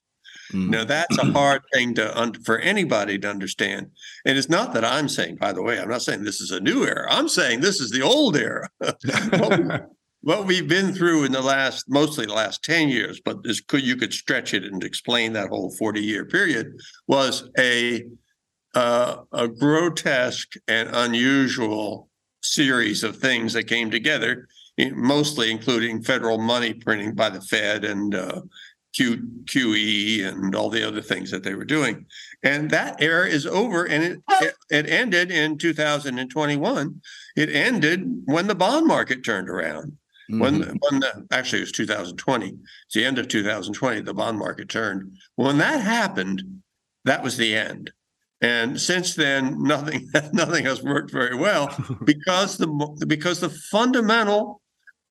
Mm. 0.53 0.71
Now 0.71 0.85
that's 0.85 1.17
a 1.19 1.33
hard 1.33 1.63
thing 1.73 1.95
to 1.95 2.19
un- 2.19 2.35
for 2.45 2.59
anybody 2.59 3.19
to 3.19 3.31
understand. 3.31 3.91
And 4.25 4.37
it's 4.37 4.49
not 4.49 4.75
that 4.75 4.85
I'm 4.85 5.09
saying, 5.09 5.37
by 5.37 5.53
the 5.53 5.63
way, 5.63 5.79
I'm 5.79 5.89
not 5.89 6.03
saying 6.03 6.25
this 6.25 6.41
is 6.41 6.51
a 6.51 6.61
new 6.61 6.85
era. 6.85 7.07
I'm 7.11 7.29
saying 7.29 7.61
this 7.61 7.81
is 7.81 7.91
the 7.91 8.03
old 8.03 8.37
era. 8.37 8.69
what, 8.79 9.59
we, 9.59 9.67
what, 10.23 10.47
we've 10.47 10.69
been 10.69 10.93
through 10.93 11.25
in 11.25 11.33
the 11.33 11.43
last, 11.43 11.85
mostly 11.89 12.27
the 12.27 12.35
last 12.35 12.65
10 12.65 12.89
years, 12.89 13.21
but 13.25 13.43
this 13.45 13.61
could 13.61 13.83
you 13.83 13.97
could 13.97 14.13
stretch 14.13 14.55
it 14.55 14.65
and 14.65 14.83
explain 14.83 15.33
that 15.33 15.49
whole 15.49 15.71
40 15.79 16.01
year 16.01 16.25
period 16.25 16.73
was 17.07 17.49
a 17.59 18.05
uh, 18.75 19.17
a 19.33 19.49
grotesque 19.49 20.55
and 20.69 20.89
unusual 20.93 22.09
series 22.43 23.03
of 23.03 23.17
things 23.17 23.53
that 23.53 23.65
came 23.65 23.91
together, 23.91 24.49
mostly 24.93 25.51
including 25.51 26.03
federal 26.03 26.39
money 26.39 26.75
printing 26.75 27.15
by 27.15 27.29
the 27.31 27.41
Fed 27.41 27.85
and 27.85 28.15
uh, 28.15 28.41
Q, 28.95 29.19
QE 29.45 30.27
and 30.27 30.55
all 30.55 30.71
the 30.71 30.87
other 30.87 31.01
things 31.01 31.31
that 31.31 31.45
they 31.45 31.55
were 31.55 31.65
doing. 31.65 32.07
And 32.43 32.71
that 32.71 33.01
era 33.01 33.27
is 33.29 33.47
over 33.47 33.85
and 33.85 34.03
it, 34.03 34.19
it, 34.41 34.55
it, 34.71 34.89
ended 34.89 35.31
in 35.31 35.59
2021. 35.59 37.01
It 37.37 37.51
ended 37.51 38.23
when 38.25 38.47
the 38.47 38.55
bond 38.55 38.87
market 38.87 39.25
turned 39.25 39.49
around. 39.49 39.97
Mm-hmm. 40.31 40.41
When, 40.41 40.55
when 40.61 41.01
the, 41.01 41.27
actually 41.31 41.59
it 41.59 41.63
was 41.63 41.73
2020. 41.73 42.49
It's 42.49 42.95
the 42.95 43.05
end 43.05 43.19
of 43.19 43.29
2020, 43.29 44.01
the 44.01 44.15
bond 44.15 44.39
market 44.39 44.69
turned. 44.69 45.17
When 45.37 45.59
that 45.59 45.81
happened, 45.81 46.43
that 47.05 47.23
was 47.23 47.37
the 47.37 47.55
end. 47.55 47.93
And 48.41 48.81
since 48.81 49.15
then, 49.15 49.63
nothing 49.63 50.11
nothing 50.33 50.65
has 50.65 50.83
worked 50.83 51.11
very 51.11 51.37
well 51.37 51.75
because 52.05 52.57
the 52.57 52.69
because 53.07 53.41
the 53.41 53.51
fundamental 53.51 54.61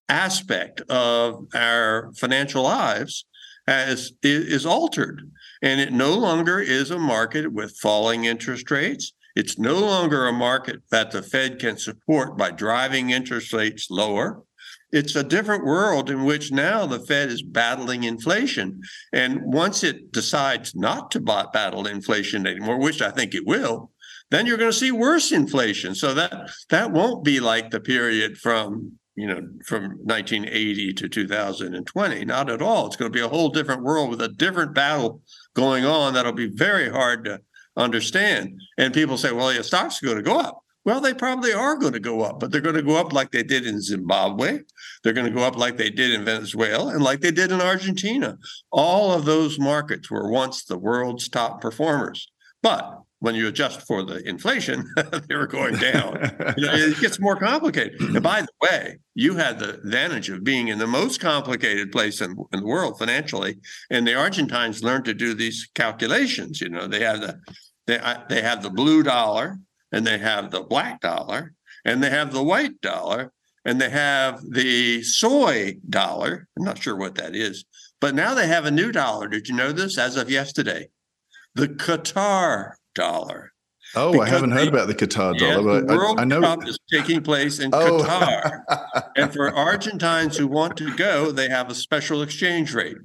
aspect 0.08 0.82
of 0.90 1.46
our 1.54 2.12
financial 2.18 2.64
lives 2.64 3.26
has 3.68 4.14
is 4.24 4.66
altered. 4.66 5.22
And 5.62 5.80
it 5.80 5.92
no 5.92 6.14
longer 6.14 6.60
is 6.60 6.90
a 6.90 6.98
market 6.98 7.52
with 7.52 7.78
falling 7.78 8.26
interest 8.26 8.72
rates. 8.72 9.14
It's 9.36 9.60
no 9.60 9.80
longer 9.80 10.28
a 10.28 10.34
market 10.34 10.82
that 10.90 11.12
the 11.12 11.22
fed 11.22 11.60
can 11.60 11.78
support 11.78 12.38
by 12.38 12.52
driving 12.52 13.12
interest 13.12 13.54
rates 13.54 13.88
lower 13.92 14.44
it's 14.92 15.16
a 15.16 15.24
different 15.24 15.66
world 15.66 16.10
in 16.10 16.26
which 16.26 16.52
now 16.52 16.86
the 16.86 17.00
fed 17.00 17.30
is 17.30 17.42
battling 17.42 18.04
inflation 18.04 18.82
and 19.14 19.40
once 19.44 19.84
it 19.84 20.12
decides 20.12 20.76
not 20.76 21.12
to 21.12 21.20
battle 21.20 21.88
inflation 21.88 22.46
anymore 22.48 22.80
which 22.80 23.02
i 23.02 23.12
think 23.12 23.34
it 23.34 23.46
will 23.46 23.92
then 24.32 24.46
you're 24.46 24.58
going 24.58 24.72
to 24.72 24.78
see 24.78 24.92
worse 24.92 25.32
inflation 25.32 25.96
so 25.96 26.14
that 26.14 26.50
that 26.70 26.92
won't 26.92 27.24
be 27.24 27.40
like 27.40 27.72
the 27.72 27.80
period 27.80 28.38
from 28.38 29.00
you 29.20 29.28
know, 29.28 29.42
from 29.66 29.98
1980 30.06 30.94
to 30.94 31.10
2020. 31.10 32.24
Not 32.24 32.50
at 32.50 32.62
all. 32.62 32.88
It's 32.88 32.96
going 32.96 33.12
to 33.12 33.16
be 33.16 33.24
a 33.24 33.28
whole 33.28 33.50
different 33.50 33.84
world 33.84 34.10
with 34.10 34.22
a 34.22 34.30
different 34.30 34.74
battle 34.74 35.22
going 35.54 35.84
on 35.84 36.14
that'll 36.14 36.32
be 36.32 36.48
very 36.48 36.90
hard 36.90 37.26
to 37.26 37.42
understand. 37.76 38.58
And 38.78 38.94
people 38.94 39.18
say, 39.18 39.34
well, 39.34 39.52
your 39.52 39.64
stocks 39.64 40.02
are 40.02 40.06
going 40.06 40.18
to 40.20 40.24
go 40.24 40.40
up. 40.40 40.64
Well, 40.86 41.02
they 41.02 41.14
probably 41.14 41.54
are 41.54 41.76
going 41.76 41.94
to 41.94 42.00
go 42.00 42.22
up, 42.22 42.40
but 42.40 42.52
they're 42.52 42.62
going 42.62 42.76
to 42.76 42.82
go 42.82 42.96
up 42.96 43.12
like 43.12 43.32
they 43.32 43.44
did 43.44 43.68
in 43.68 43.82
Zimbabwe. 43.82 44.60
They're 45.04 45.14
going 45.14 45.28
to 45.28 45.34
go 45.34 45.44
up 45.44 45.58
like 45.58 45.78
they 45.78 45.90
did 45.90 46.12
in 46.12 46.26
Venezuela 46.26 46.94
and 46.94 47.04
like 47.04 47.20
they 47.20 47.32
did 47.32 47.52
in 47.52 47.62
Argentina. 47.62 48.38
All 48.72 49.12
of 49.12 49.26
those 49.26 49.60
markets 49.60 50.10
were 50.10 50.32
once 50.32 50.64
the 50.64 50.78
world's 50.78 51.28
top 51.28 51.62
performers. 51.62 52.28
But 52.62 53.02
when 53.20 53.36
you 53.36 53.48
adjust 53.48 53.86
for 53.86 54.04
the 54.04 54.28
inflation, 54.28 54.90
they 55.28 55.36
were 55.36 55.48
going 55.48 55.76
down. 55.76 56.34
you 56.58 56.66
know, 56.66 56.74
it 56.74 57.00
gets 57.00 57.20
more 57.20 57.36
complicated. 57.36 58.00
And 58.00 58.24
by 58.24 58.42
the 58.42 58.48
way, 58.62 59.00
you 59.14 59.36
had 59.36 59.60
the 59.60 59.76
advantage 59.76 60.30
of 60.30 60.44
being 60.44 60.70
in 60.70 60.80
the 60.80 60.88
most 60.88 61.20
complicated 61.20 61.92
place 61.92 62.22
in, 62.22 62.36
in, 62.54 62.62
the 62.62 62.66
world 62.66 62.98
financially, 62.98 63.58
and 63.90 64.08
the 64.08 64.16
Argentines 64.16 64.84
learned 64.84 65.06
to 65.06 65.14
do 65.14 65.34
these 65.34 65.70
calculations. 65.76 66.62
You 66.62 66.70
know, 66.70 66.88
they 66.88 67.02
have 67.02 67.20
the 67.20 67.40
they 67.88 68.00
they 68.30 68.42
have 68.42 68.64
the 68.64 68.70
blue 68.70 69.04
dollar, 69.04 69.60
and 69.92 70.06
they 70.06 70.18
have 70.18 70.52
the 70.52 70.62
black 70.62 71.02
dollar, 71.02 71.54
and 71.86 72.04
they 72.04 72.10
have 72.10 72.32
the 72.32 72.44
white 72.44 72.80
dollar, 72.82 73.32
and 73.66 73.80
they 73.80 73.90
have 73.90 74.42
the 74.50 75.04
soy 75.04 75.78
dollar. 75.90 76.48
I'm 76.58 76.66
not 76.66 76.82
sure 76.82 76.96
what 76.96 77.16
that 77.16 77.36
is, 77.36 77.66
but 78.00 78.16
now 78.16 78.34
they 78.34 78.48
have 78.48 78.66
a 78.66 78.72
new 78.72 78.92
dollar. 78.92 79.28
Did 79.28 79.48
you 79.48 79.56
know 79.56 79.72
this? 79.72 79.98
As 79.98 80.16
of 80.16 80.30
yesterday, 80.30 80.90
the 81.56 81.68
Qatar 81.68 82.74
dollar. 82.96 83.52
Oh, 83.96 84.12
because 84.12 84.28
I 84.28 84.30
haven't 84.30 84.52
heard 84.52 84.68
about 84.68 84.88
the 84.88 84.94
Qatar 84.94 85.38
dollar, 85.38 85.82
but 85.82 85.98
World 85.98 86.20
I, 86.20 86.22
I 86.22 86.26
know 86.26 86.42
Cup 86.42 86.68
is 86.68 86.78
taking 86.92 87.22
place 87.22 87.60
in 87.60 87.72
oh. 87.74 88.04
Qatar, 88.04 88.62
and 89.16 89.34
for 89.34 89.54
Argentines 89.54 90.38
who 90.38 90.48
want 90.48 90.78
to 90.78 90.96
go, 90.96 91.32
they 91.32 91.50
have 91.50 91.70
a 91.70 91.76
special 91.76 92.22
exchange 92.22 92.74
rate. 92.74 92.98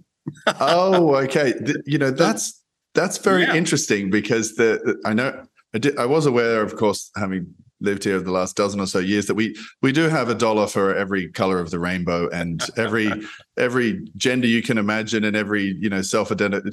oh, 0.61 1.17
okay. 1.17 1.55
You 1.87 1.99
know 1.99 2.11
that's 2.13 2.63
that's 2.95 3.19
very 3.19 3.43
yeah. 3.43 3.55
interesting 3.55 4.11
because 4.11 4.57
the 4.57 5.01
I 5.07 5.15
know 5.15 5.47
I, 5.75 5.79
did, 5.79 5.99
I 5.99 6.07
was 6.07 6.27
aware, 6.27 6.63
of 6.63 6.77
course, 6.77 7.11
having 7.17 7.55
lived 7.81 8.05
here 8.05 8.21
the 8.21 8.31
last 8.31 8.57
dozen 8.57 8.81
or 8.81 8.87
so 8.87 8.99
years 8.99 9.27
that 9.27 9.35
we 9.35 9.55
we 9.83 9.93
do 9.93 10.09
have 10.09 10.29
a 10.29 10.35
dollar 10.35 10.67
for 10.67 10.95
every 10.95 11.29
color 11.33 11.59
of 11.59 11.71
the 11.71 11.79
rainbow 11.79 12.29
and 12.31 12.63
every 12.77 13.11
every 13.59 14.07
gender 14.17 14.47
you 14.47 14.63
can 14.63 14.79
imagine 14.79 15.25
and 15.25 15.37
every 15.37 15.77
you 15.81 15.91
know 15.91 16.01
self 16.01 16.33
identify 16.33 16.69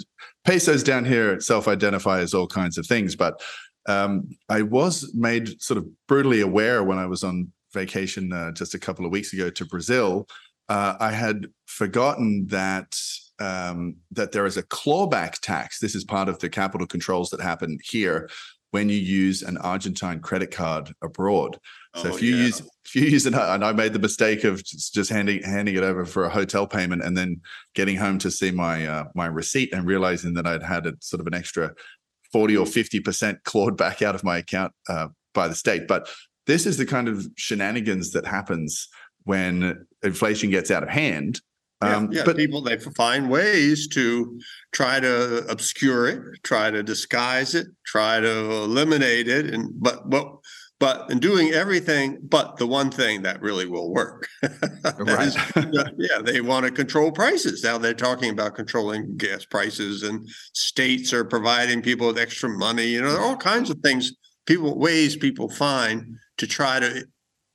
pesos 0.46 0.84
down 0.84 1.03
here 1.03 1.39
self 1.39 1.67
identify 1.67 2.20
as 2.20 2.34
all 2.34 2.48
kinds 2.48 2.77
of 2.77 2.86
things. 2.86 3.15
But 3.15 3.41
um, 3.88 4.29
i 4.48 4.62
was 4.62 5.12
made 5.15 5.60
sort 5.60 5.79
of 5.79 5.88
brutally 6.08 6.41
aware 6.41 6.84
when 6.84 7.00
i 7.00 7.05
was 7.08 7.24
on 7.24 7.51
vacation 7.74 8.31
uh, 8.31 8.51
just 8.51 8.75
a 8.75 8.79
couple 8.79 9.05
of 9.05 9.12
weeks 9.12 9.34
ago 9.34 9.50
to 9.50 9.65
brazil. 9.65 10.27
Uh, 10.70 10.96
i 11.00 11.12
had 11.12 11.48
forgotten 11.65 12.46
that 12.48 12.96
um, 13.39 13.96
that 14.12 14.31
there 14.31 14.46
is 14.46 14.58
a 14.58 14.63
clawback 14.63 15.39
tax. 15.39 15.79
This 15.79 15.96
is 15.96 16.03
part 16.03 16.29
of 16.29 16.38
the 16.39 16.50
capital 16.50 16.86
controls 16.86 17.31
that 17.31 17.41
happen 17.41 17.79
here, 17.84 18.29
when 18.71 18.89
you 18.89 18.97
use 18.97 19.43
an 19.43 19.57
Argentine 19.57 20.19
credit 20.19 20.51
card 20.51 20.93
abroad. 21.01 21.59
So 21.95 22.09
oh, 22.09 22.15
if 22.15 22.21
you 22.21 22.35
yeah. 22.35 22.45
use 22.45 22.61
if 22.85 22.95
you 22.95 23.03
use 23.03 23.25
it, 23.25 23.33
and 23.33 23.63
I 23.63 23.71
made 23.73 23.93
the 23.93 23.99
mistake 23.99 24.43
of 24.43 24.63
just, 24.63 25.09
handing 25.09 25.43
handing 25.43 25.75
it 25.75 25.83
over 25.83 26.05
for 26.05 26.25
a 26.25 26.29
hotel 26.29 26.65
payment 26.65 27.03
and 27.03 27.15
then 27.15 27.41
getting 27.75 27.97
home 27.97 28.17
to 28.19 28.31
see 28.31 28.51
my 28.51 28.87
uh, 28.87 29.05
my 29.13 29.27
receipt 29.27 29.73
and 29.73 29.85
realizing 29.85 30.33
that 30.33 30.47
I'd 30.47 30.63
had 30.63 30.85
a 30.87 30.93
sort 31.01 31.19
of 31.19 31.27
an 31.27 31.33
extra 31.33 31.73
forty 32.31 32.55
or 32.57 32.65
fifty 32.65 32.99
percent 32.99 33.43
clawed 33.43 33.77
back 33.77 34.01
out 34.01 34.15
of 34.15 34.23
my 34.23 34.37
account 34.37 34.73
uh, 34.89 35.09
by 35.33 35.47
the 35.47 35.55
state. 35.55 35.87
But 35.87 36.09
this 36.47 36.65
is 36.65 36.77
the 36.77 36.85
kind 36.85 37.07
of 37.07 37.27
shenanigans 37.37 38.11
that 38.11 38.25
happens 38.25 38.87
when 39.23 39.85
inflation 40.01 40.49
gets 40.49 40.71
out 40.71 40.83
of 40.83 40.89
hand 40.89 41.41
um, 41.81 42.11
yeah, 42.11 42.19
yeah, 42.19 42.23
but 42.25 42.38
people 42.38 42.61
they 42.61 42.77
find 42.77 43.29
ways 43.29 43.88
to 43.89 44.39
try 44.71 45.00
to 45.00 45.45
obscure 45.50 46.07
it, 46.07 46.43
try 46.43 46.69
to 46.69 46.83
disguise 46.83 47.55
it, 47.55 47.67
try 47.85 48.19
to 48.19 48.51
eliminate 48.51 49.27
it, 49.27 49.53
and 49.53 49.71
but 49.81 50.09
but 50.09 50.27
but 50.79 51.09
in 51.11 51.19
doing 51.19 51.51
everything 51.53 52.17
but 52.23 52.57
the 52.57 52.67
one 52.67 52.91
thing 52.91 53.21
that 53.23 53.41
really 53.41 53.65
will 53.65 53.91
work. 53.91 54.27
right. 54.97 55.27
Is, 55.27 55.38
yeah, 55.97 56.21
they 56.23 56.41
want 56.41 56.65
to 56.65 56.71
control 56.71 57.11
prices. 57.11 57.63
Now 57.63 57.77
they're 57.77 57.93
talking 57.93 58.31
about 58.31 58.55
controlling 58.55 59.17
gas 59.17 59.45
prices, 59.45 60.03
and 60.03 60.27
states 60.53 61.13
are 61.13 61.25
providing 61.25 61.81
people 61.81 62.07
with 62.07 62.19
extra 62.19 62.50
money. 62.50 62.85
You 62.85 63.01
know, 63.01 63.11
there 63.11 63.21
are 63.21 63.25
all 63.25 63.38
kinds 63.38 63.71
of 63.71 63.79
things, 63.79 64.13
people 64.45 64.77
ways 64.77 65.15
people 65.15 65.50
find 65.50 66.15
to 66.38 66.45
try 66.45 66.79
to 66.79 67.05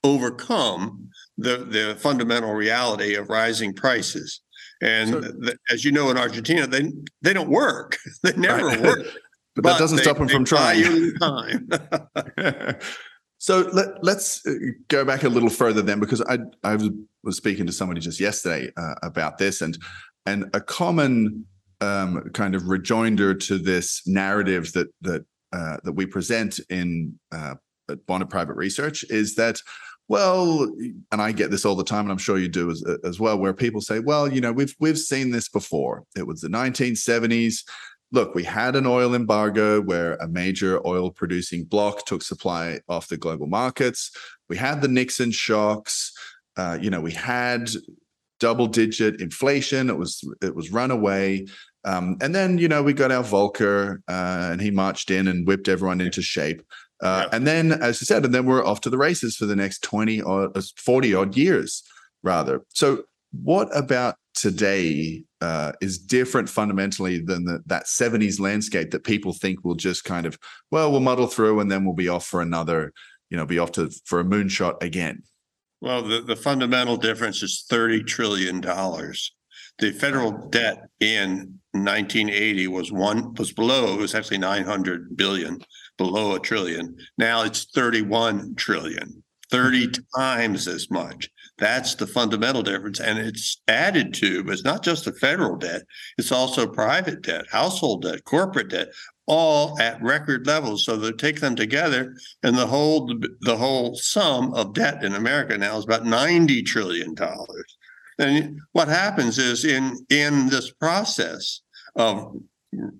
overcome 0.02 1.10
the 1.38 1.58
the 1.58 1.96
fundamental 1.98 2.52
reality 2.52 3.14
of 3.14 3.28
rising 3.28 3.72
prices. 3.72 4.40
And 4.82 5.10
so, 5.10 5.20
the, 5.20 5.56
as 5.72 5.84
you 5.84 5.92
know, 5.92 6.10
in 6.10 6.18
Argentina, 6.18 6.66
they 6.66 6.92
they 7.22 7.32
don't 7.32 7.50
work. 7.50 7.98
They 8.22 8.32
never 8.36 8.66
right. 8.66 8.80
work. 8.80 8.98
but, 9.54 9.62
but, 9.62 9.70
that 9.70 9.78
doesn't 9.78 9.96
they, 9.96 10.02
stop 10.02 10.18
them 10.18 10.28
from 10.28 10.44
trying. 10.44 11.14
Time. 11.20 11.68
so 13.38 13.70
let, 13.72 14.16
us 14.16 14.46
uh, 14.46 14.52
go 14.88 15.04
back 15.04 15.22
a 15.22 15.28
little 15.28 15.50
further 15.50 15.82
then, 15.82 16.00
because 16.00 16.20
I 16.22 16.38
I 16.62 16.76
was 17.22 17.36
speaking 17.36 17.66
to 17.66 17.72
somebody 17.72 18.00
just 18.00 18.20
yesterday 18.20 18.70
uh, 18.76 18.94
about 19.02 19.38
this, 19.38 19.60
and 19.60 19.78
and 20.26 20.50
a 20.54 20.60
common 20.60 21.46
um, 21.80 22.30
kind 22.32 22.54
of 22.54 22.68
rejoinder 22.68 23.34
to 23.34 23.58
this 23.58 24.06
narrative 24.06 24.72
that 24.72 24.88
that 25.02 25.24
uh, 25.52 25.76
that 25.84 25.92
we 25.92 26.06
present 26.06 26.60
in 26.70 27.18
uh, 27.32 27.54
Bonner 28.06 28.26
Private 28.26 28.56
Research 28.56 29.04
is 29.04 29.36
that 29.36 29.60
well, 30.08 30.72
and 31.10 31.20
I 31.20 31.32
get 31.32 31.50
this 31.50 31.64
all 31.64 31.74
the 31.74 31.84
time, 31.84 32.04
and 32.04 32.12
I'm 32.12 32.18
sure 32.18 32.38
you 32.38 32.48
do 32.48 32.70
as, 32.70 32.84
as 33.04 33.18
well, 33.18 33.38
where 33.38 33.52
people 33.52 33.80
say, 33.80 33.98
well, 33.98 34.32
you 34.32 34.40
know, 34.40 34.52
we've 34.52 34.74
we've 34.78 34.98
seen 34.98 35.30
this 35.30 35.48
before. 35.48 36.04
It 36.16 36.26
was 36.26 36.40
the 36.40 36.48
1970s. 36.48 37.64
Look, 38.12 38.34
we 38.34 38.44
had 38.44 38.76
an 38.76 38.86
oil 38.86 39.14
embargo 39.14 39.80
where 39.80 40.14
a 40.14 40.28
major 40.28 40.86
oil 40.86 41.10
producing 41.10 41.64
bloc 41.64 42.06
took 42.06 42.22
supply 42.22 42.80
off 42.88 43.08
the 43.08 43.16
global 43.16 43.48
markets. 43.48 44.12
We 44.48 44.56
had 44.56 44.80
the 44.80 44.88
Nixon 44.88 45.32
shocks. 45.32 46.12
Uh, 46.56 46.78
you 46.80 46.88
know, 46.88 47.00
we 47.00 47.12
had 47.12 47.68
double 48.38 48.68
digit 48.68 49.20
inflation. 49.20 49.90
It 49.90 49.98
was 49.98 50.22
it 50.40 50.54
was 50.54 50.70
runaway. 50.70 51.46
Um, 51.84 52.16
and 52.20 52.34
then, 52.34 52.58
you 52.58 52.66
know, 52.66 52.82
we 52.82 52.92
got 52.92 53.12
our 53.12 53.22
Volcker, 53.22 53.98
uh, 54.08 54.48
and 54.50 54.60
he 54.60 54.72
marched 54.72 55.10
in 55.10 55.28
and 55.28 55.46
whipped 55.46 55.68
everyone 55.68 56.00
into 56.00 56.20
shape. 56.20 56.62
Uh, 57.02 57.28
And 57.32 57.46
then, 57.46 57.72
as 57.72 58.00
you 58.00 58.06
said, 58.06 58.24
and 58.24 58.34
then 58.34 58.46
we're 58.46 58.64
off 58.64 58.80
to 58.82 58.90
the 58.90 58.98
races 58.98 59.36
for 59.36 59.46
the 59.46 59.56
next 59.56 59.82
20 59.82 60.22
or 60.22 60.50
uh, 60.56 60.62
40 60.76 61.14
odd 61.14 61.36
years, 61.36 61.82
rather. 62.22 62.62
So, 62.70 63.04
what 63.32 63.68
about 63.76 64.16
today 64.34 65.24
uh, 65.40 65.72
is 65.80 65.98
different 65.98 66.48
fundamentally 66.48 67.18
than 67.18 67.44
the, 67.44 67.62
that 67.66 67.84
70s 67.84 68.40
landscape 68.40 68.90
that 68.90 69.04
people 69.04 69.32
think 69.32 69.64
will 69.64 69.74
just 69.74 70.04
kind 70.04 70.26
of, 70.26 70.38
well, 70.70 70.90
we'll 70.90 71.00
muddle 71.00 71.26
through 71.26 71.60
and 71.60 71.70
then 71.70 71.84
we'll 71.84 71.94
be 71.94 72.08
off 72.08 72.26
for 72.26 72.40
another, 72.40 72.92
you 73.30 73.36
know, 73.36 73.46
be 73.46 73.58
off 73.58 73.72
to 73.72 73.90
for 74.04 74.20
a 74.20 74.24
moonshot 74.24 74.82
again? 74.82 75.22
Well, 75.80 76.02
the, 76.02 76.22
the 76.22 76.36
fundamental 76.36 76.96
difference 76.96 77.42
is 77.42 77.64
$30 77.70 78.06
trillion. 78.06 78.60
The 78.60 79.92
federal 79.92 80.48
debt 80.48 80.88
in 81.00 81.58
1980 81.84 82.68
was 82.68 82.92
one 82.92 83.34
was 83.34 83.52
below, 83.52 83.94
it 83.94 84.00
was 84.00 84.14
actually 84.14 84.38
900 84.38 85.16
billion 85.16 85.60
below 85.96 86.34
a 86.34 86.40
trillion. 86.40 86.96
Now 87.18 87.42
it's 87.42 87.64
31 87.74 88.54
trillion, 88.56 89.22
30 89.50 89.86
mm-hmm. 89.86 90.20
times 90.20 90.68
as 90.68 90.90
much. 90.90 91.30
That's 91.58 91.94
the 91.94 92.06
fundamental 92.06 92.62
difference. 92.62 93.00
And 93.00 93.18
it's 93.18 93.62
added 93.66 94.12
to, 94.14 94.44
but 94.44 94.52
it's 94.52 94.64
not 94.64 94.82
just 94.82 95.06
the 95.06 95.12
federal 95.12 95.56
debt, 95.56 95.82
it's 96.18 96.32
also 96.32 96.66
private 96.66 97.22
debt, 97.22 97.46
household 97.50 98.02
debt, 98.02 98.24
corporate 98.24 98.68
debt, 98.68 98.88
all 99.26 99.80
at 99.80 100.00
record 100.02 100.46
levels. 100.46 100.84
So 100.84 100.96
they 100.96 101.12
take 101.12 101.40
them 101.40 101.56
together, 101.56 102.14
and 102.42 102.56
the 102.56 102.66
whole 102.66 103.12
the 103.40 103.56
whole 103.56 103.96
sum 103.96 104.52
of 104.54 104.74
debt 104.74 105.02
in 105.02 105.14
America 105.14 105.56
now 105.56 105.78
is 105.78 105.84
about 105.84 106.04
90 106.04 106.62
trillion 106.62 107.14
dollars. 107.14 107.76
And 108.18 108.60
what 108.72 108.88
happens 108.88 109.38
is 109.38 109.64
in 109.64 109.96
in 110.10 110.48
this 110.48 110.72
process 110.72 111.60
of 111.96 112.36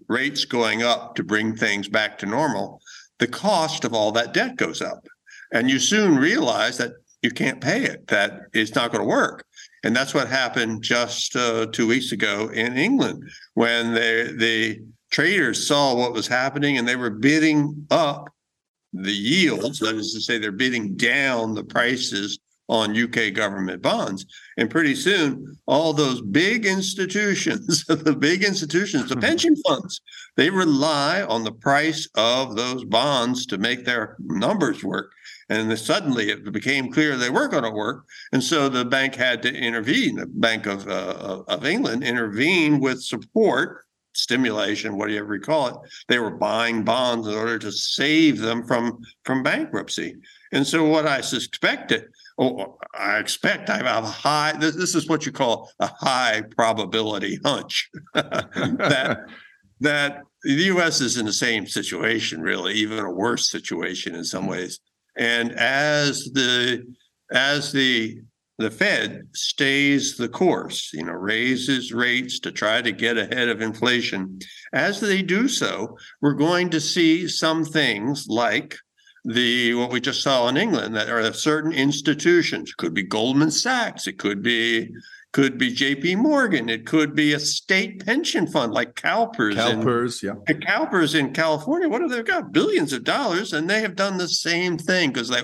rates 0.08 0.44
going 0.44 0.82
up 0.82 1.14
to 1.16 1.22
bring 1.22 1.54
things 1.54 1.88
back 1.88 2.18
to 2.18 2.26
normal, 2.26 2.80
the 3.18 3.26
cost 3.26 3.84
of 3.84 3.94
all 3.94 4.12
that 4.12 4.34
debt 4.34 4.56
goes 4.56 4.82
up. 4.82 5.06
And 5.52 5.70
you 5.70 5.78
soon 5.78 6.16
realize 6.16 6.78
that 6.78 6.92
you 7.22 7.30
can't 7.30 7.60
pay 7.60 7.84
it, 7.84 8.06
that 8.08 8.40
it's 8.52 8.74
not 8.74 8.92
going 8.92 9.02
to 9.02 9.08
work. 9.08 9.44
And 9.84 9.94
that's 9.94 10.14
what 10.14 10.28
happened 10.28 10.82
just 10.82 11.36
uh, 11.36 11.66
two 11.66 11.86
weeks 11.86 12.12
ago 12.12 12.48
in 12.48 12.76
England 12.76 13.22
when 13.54 13.94
they, 13.94 14.32
the 14.32 14.80
traders 15.10 15.66
saw 15.66 15.94
what 15.94 16.12
was 16.12 16.26
happening 16.26 16.78
and 16.78 16.86
they 16.86 16.96
were 16.96 17.10
bidding 17.10 17.86
up 17.90 18.28
the 18.92 19.12
yields. 19.12 19.78
That 19.78 19.94
is 19.94 20.12
to 20.14 20.20
say, 20.20 20.38
they're 20.38 20.52
bidding 20.52 20.96
down 20.96 21.54
the 21.54 21.64
prices 21.64 22.38
on 22.68 22.96
UK 22.96 23.32
government 23.32 23.82
bonds. 23.82 24.26
And 24.56 24.70
pretty 24.70 24.94
soon, 24.94 25.56
all 25.66 25.92
those 25.92 26.20
big 26.20 26.66
institutions, 26.66 27.84
the 27.88 28.16
big 28.16 28.42
institutions, 28.42 29.08
the 29.08 29.14
hmm. 29.14 29.20
pension 29.20 29.56
funds, 29.66 30.00
they 30.36 30.50
rely 30.50 31.22
on 31.22 31.44
the 31.44 31.52
price 31.52 32.08
of 32.14 32.56
those 32.56 32.84
bonds 32.84 33.46
to 33.46 33.58
make 33.58 33.84
their 33.84 34.16
numbers 34.20 34.82
work. 34.82 35.12
And 35.48 35.78
suddenly 35.78 36.30
it 36.30 36.50
became 36.52 36.90
clear 36.90 37.16
they 37.16 37.30
weren't 37.30 37.52
going 37.52 37.62
to 37.62 37.70
work. 37.70 38.04
And 38.32 38.42
so 38.42 38.68
the 38.68 38.84
bank 38.84 39.14
had 39.14 39.42
to 39.42 39.54
intervene. 39.54 40.16
The 40.16 40.26
Bank 40.26 40.66
of, 40.66 40.88
uh, 40.88 41.44
of 41.46 41.64
England 41.64 42.02
intervened 42.02 42.82
with 42.82 43.00
support 43.00 43.84
stimulation, 44.16 44.96
whatever 44.96 45.34
you 45.34 45.40
call 45.40 45.68
it. 45.68 45.74
They 46.08 46.18
were 46.18 46.30
buying 46.30 46.82
bonds 46.82 47.28
in 47.28 47.34
order 47.34 47.58
to 47.60 47.70
save 47.70 48.40
them 48.40 48.66
from 48.66 48.98
from 49.24 49.42
bankruptcy. 49.42 50.16
And 50.52 50.66
so 50.66 50.84
what 50.84 51.06
I 51.06 51.20
suspected 51.20 52.06
Oh, 52.38 52.60
oh, 52.60 52.78
I 52.94 53.18
expect 53.18 53.70
I 53.70 53.78
have 53.78 54.04
a 54.04 54.06
high, 54.06 54.52
this, 54.52 54.76
this 54.76 54.94
is 54.94 55.08
what 55.08 55.24
you 55.24 55.32
call 55.32 55.70
a 55.80 55.86
high 55.86 56.42
probability 56.54 57.38
hunch 57.44 57.88
that, 58.14 59.20
that 59.80 60.20
the 60.42 60.52
US 60.52 61.00
is 61.00 61.16
in 61.16 61.24
the 61.24 61.32
same 61.32 61.66
situation, 61.66 62.42
really, 62.42 62.74
even 62.74 62.98
a 62.98 63.10
worse 63.10 63.50
situation 63.50 64.14
in 64.14 64.24
some 64.24 64.46
ways. 64.46 64.80
And 65.16 65.52
as 65.52 66.24
the, 66.34 66.84
as 67.32 67.72
the, 67.72 68.18
the 68.58 68.70
Fed 68.70 69.28
stays 69.34 70.16
the 70.16 70.28
course, 70.28 70.90
you 70.92 71.04
know, 71.04 71.12
raises 71.12 71.92
rates 71.92 72.38
to 72.40 72.52
try 72.52 72.80
to 72.80 72.92
get 72.92 73.18
ahead 73.18 73.48
of 73.48 73.60
inflation. 73.60 74.38
As 74.72 75.00
they 75.00 75.22
do 75.22 75.48
so, 75.48 75.96
we're 76.22 76.34
going 76.34 76.70
to 76.70 76.80
see 76.80 77.28
some 77.28 77.64
things 77.64 78.26
like 78.28 78.76
the 79.26 79.74
what 79.74 79.90
we 79.90 80.00
just 80.00 80.22
saw 80.22 80.48
in 80.48 80.56
England 80.56 80.94
that 80.94 81.08
are 81.08 81.32
certain 81.32 81.72
institutions. 81.72 82.70
It 82.70 82.76
could 82.76 82.94
be 82.94 83.02
Goldman 83.02 83.50
Sachs. 83.50 84.06
It 84.06 84.18
could 84.18 84.42
be 84.42 84.90
could 85.32 85.58
be 85.58 85.70
J.P. 85.70 86.16
Morgan. 86.16 86.70
It 86.70 86.86
could 86.86 87.14
be 87.14 87.34
a 87.34 87.38
state 87.38 88.06
pension 88.06 88.46
fund 88.46 88.72
like 88.72 88.94
CalPERS. 88.94 89.54
CalPERS, 89.54 90.22
in, 90.22 90.28
yeah. 90.28 90.54
CalPERS 90.54 91.14
in 91.14 91.34
California. 91.34 91.90
What 91.90 92.00
have 92.00 92.10
they 92.10 92.22
got? 92.22 92.52
Billions 92.52 92.94
of 92.94 93.04
dollars, 93.04 93.52
and 93.52 93.68
they 93.68 93.82
have 93.82 93.96
done 93.96 94.16
the 94.16 94.28
same 94.28 94.78
thing 94.78 95.10
because 95.10 95.28
they 95.28 95.42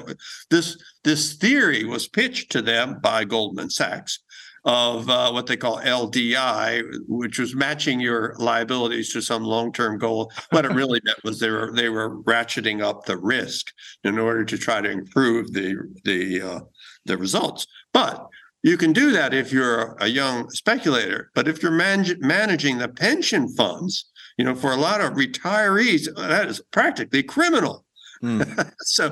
this 0.49 0.83
this 1.05 1.35
theory 1.35 1.85
was 1.85 2.09
pitched 2.09 2.53
to 2.53 2.63
them 2.63 3.01
by 3.03 3.25
Goldman 3.25 3.69
Sachs 3.69 4.21
of 4.65 5.09
uh, 5.11 5.31
what 5.31 5.47
they 5.47 5.57
call 5.57 5.79
LDI, 5.79 6.83
which 7.09 7.39
was 7.39 7.55
matching 7.55 8.01
your 8.01 8.35
liabilities 8.39 9.13
to 9.13 9.21
some 9.21 9.43
long-term 9.43 9.99
goal. 9.99 10.31
What 10.51 10.65
it 10.65 10.73
really 10.73 11.01
meant 11.05 11.23
was 11.25 11.41
they 11.41 11.51
were 11.51 11.73
they 11.75 11.89
were 11.89 12.23
ratcheting 12.23 12.83
up 12.83 13.05
the 13.05 13.19
risk 13.19 13.73
in 14.05 14.19
order 14.19 14.45
to 14.45 14.59
try 14.59 14.81
to 14.81 14.91
improve 14.91 15.53
the 15.53 15.77
the 16.05 16.41
uh, 16.43 16.61
the 17.05 17.19
results. 17.19 17.67
But 17.93 18.27
you 18.63 18.77
can 18.77 18.93
do 18.93 19.11
that 19.13 19.35
if 19.35 19.53
you're 19.53 19.97
a 20.01 20.07
young 20.07 20.49
speculator. 20.51 21.31
But 21.35 21.49
if 21.49 21.63
you're 21.63 21.73
man- 21.73 22.19
managing 22.21 22.79
the 22.79 22.89
pension 22.89 23.49
funds, 23.49 24.09
you 24.39 24.45
know, 24.45 24.55
for 24.55 24.71
a 24.71 24.77
lot 24.77 25.01
of 25.01 25.15
retirees, 25.15 26.07
that 26.17 26.47
is 26.47 26.63
practically 26.71 27.25
criminal. 27.25 27.85
Mm. 28.23 28.73
so 28.81 29.11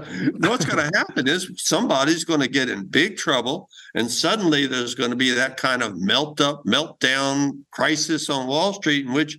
what's 0.48 0.64
going 0.64 0.90
to 0.90 0.98
happen 0.98 1.26
is 1.26 1.50
somebody's 1.56 2.24
going 2.24 2.40
to 2.40 2.48
get 2.48 2.68
in 2.68 2.86
big 2.86 3.16
trouble, 3.16 3.68
and 3.94 4.10
suddenly 4.10 4.66
there's 4.66 4.94
going 4.94 5.10
to 5.10 5.16
be 5.16 5.30
that 5.30 5.56
kind 5.56 5.82
of 5.82 5.98
melt 6.00 6.40
up, 6.40 6.64
meltdown 6.64 7.62
crisis 7.72 8.30
on 8.30 8.46
Wall 8.46 8.72
Street 8.72 9.06
in 9.06 9.12
which 9.12 9.38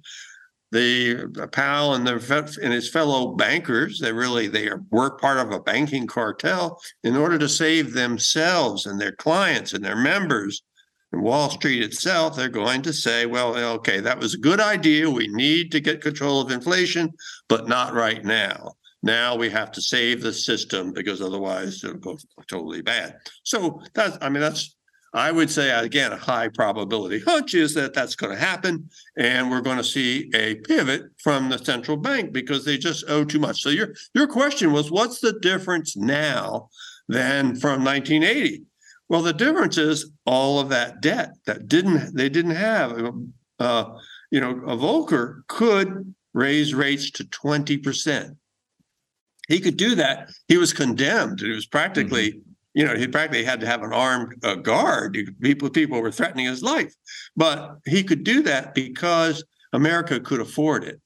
the 0.72 1.50
Powell 1.52 1.96
and 1.96 2.08
the 2.08 2.60
and 2.64 2.72
his 2.72 2.90
fellow 2.90 3.36
bankers, 3.36 4.00
they 4.00 4.14
really 4.14 4.48
they 4.48 4.70
work 4.90 5.20
part 5.20 5.38
of 5.38 5.52
a 5.52 5.60
banking 5.60 6.08
cartel 6.08 6.82
in 7.04 7.16
order 7.18 7.38
to 7.38 7.50
save 7.50 7.94
themselves 7.94 8.86
and 8.86 9.00
their 9.00 9.12
clients 9.12 9.74
and 9.74 9.84
their 9.84 9.98
members. 9.98 10.64
And 11.12 11.24
Wall 11.24 11.50
Street 11.50 11.84
itself, 11.84 12.38
they're 12.38 12.48
going 12.48 12.82
to 12.84 12.94
say, 12.94 13.26
well, 13.26 13.58
okay, 13.76 14.00
that 14.00 14.20
was 14.20 14.34
a 14.34 14.38
good 14.38 14.62
idea. 14.62 15.10
We 15.10 15.28
need 15.28 15.74
to 15.74 15.82
get 15.82 16.00
control 16.00 16.40
of 16.40 16.52
inflation, 16.52 17.12
but 17.50 17.68
not 17.68 17.94
right 17.94 18.24
now. 18.24 18.72
Now 19.04 19.36
we 19.36 19.50
have 19.50 19.72
to 19.74 19.82
save 19.82 20.22
the 20.22 20.34
system 20.34 20.94
because 20.94 21.22
otherwise 21.22 21.84
it'll 21.84 21.98
go 21.98 22.18
totally 22.48 22.82
bad. 22.82 23.18
So 23.44 23.82
that's, 23.94 24.18
I 24.22 24.30
mean, 24.30 24.42
that's 24.42 24.76
I 25.14 25.32
would 25.32 25.50
say, 25.50 25.72
again, 25.72 26.14
a 26.14 26.18
high 26.18 26.48
probability 26.48 27.20
hunch 27.20 27.54
is 27.54 27.74
that 27.74 27.94
that's 27.94 28.16
going 28.16 28.32
to 28.32 28.40
happen. 28.40 28.90
And 29.18 29.52
we're 29.52 29.62
going 29.62 29.78
to 29.78 29.84
see 29.84 30.32
a 30.34 30.56
pivot 30.56 31.04
from 31.18 31.50
the 31.50 31.58
central 31.58 31.98
bank 31.98 32.32
because 32.32 32.64
they 32.64 32.78
just 32.78 33.04
owe 33.10 33.26
too 33.26 33.40
much. 33.40 33.62
So 33.62 33.70
your, 33.70 33.94
your 34.14 34.28
question 34.28 34.72
was, 34.72 34.90
what's 34.90 35.20
the 35.20 35.38
difference 35.42 35.98
now 35.98 36.70
than 37.10 37.58
from 37.58 37.84
1980? 37.84 38.64
Well, 39.10 39.22
the 39.22 39.34
difference 39.34 39.78
is 39.78 40.10
all 40.26 40.62
of 40.62 40.70
that 40.70 41.02
debt 41.02 41.32
that 41.46 41.68
didn't 41.68 42.16
they 42.16 42.30
didn't 42.30 42.56
have. 42.56 42.98
Uh, 43.60 43.86
you 44.32 44.40
know, 44.40 44.52
a 44.52 44.78
Volcker 44.78 45.42
could 45.48 46.16
raise 46.34 46.74
rates 46.74 47.12
to 47.12 47.26
20%. 47.26 48.38
He 49.52 49.60
could 49.60 49.76
do 49.76 49.96
that. 49.96 50.30
He 50.48 50.58
was 50.58 50.72
condemned. 50.72 51.42
It 51.42 51.54
was 51.54 51.66
practically, 51.66 52.32
mm-hmm. 52.32 52.40
you 52.74 52.86
know, 52.86 52.96
he 52.96 53.06
practically 53.06 53.44
had 53.44 53.60
to 53.60 53.68
have 53.68 53.84
an 53.84 53.92
armed 53.92 54.34
uh, 54.44 54.56
guard. 54.56 55.18
People, 55.42 55.70
people 55.70 56.02
were 56.02 56.12
threatening 56.12 56.46
his 56.46 56.64
life. 56.64 56.94
But 57.36 57.72
he 57.86 58.02
could 58.02 58.24
do 58.24 58.42
that 58.44 58.74
because 58.74 59.44
America 59.74 60.22
could 60.22 60.40
afford 60.40 60.86
it. 60.86 61.02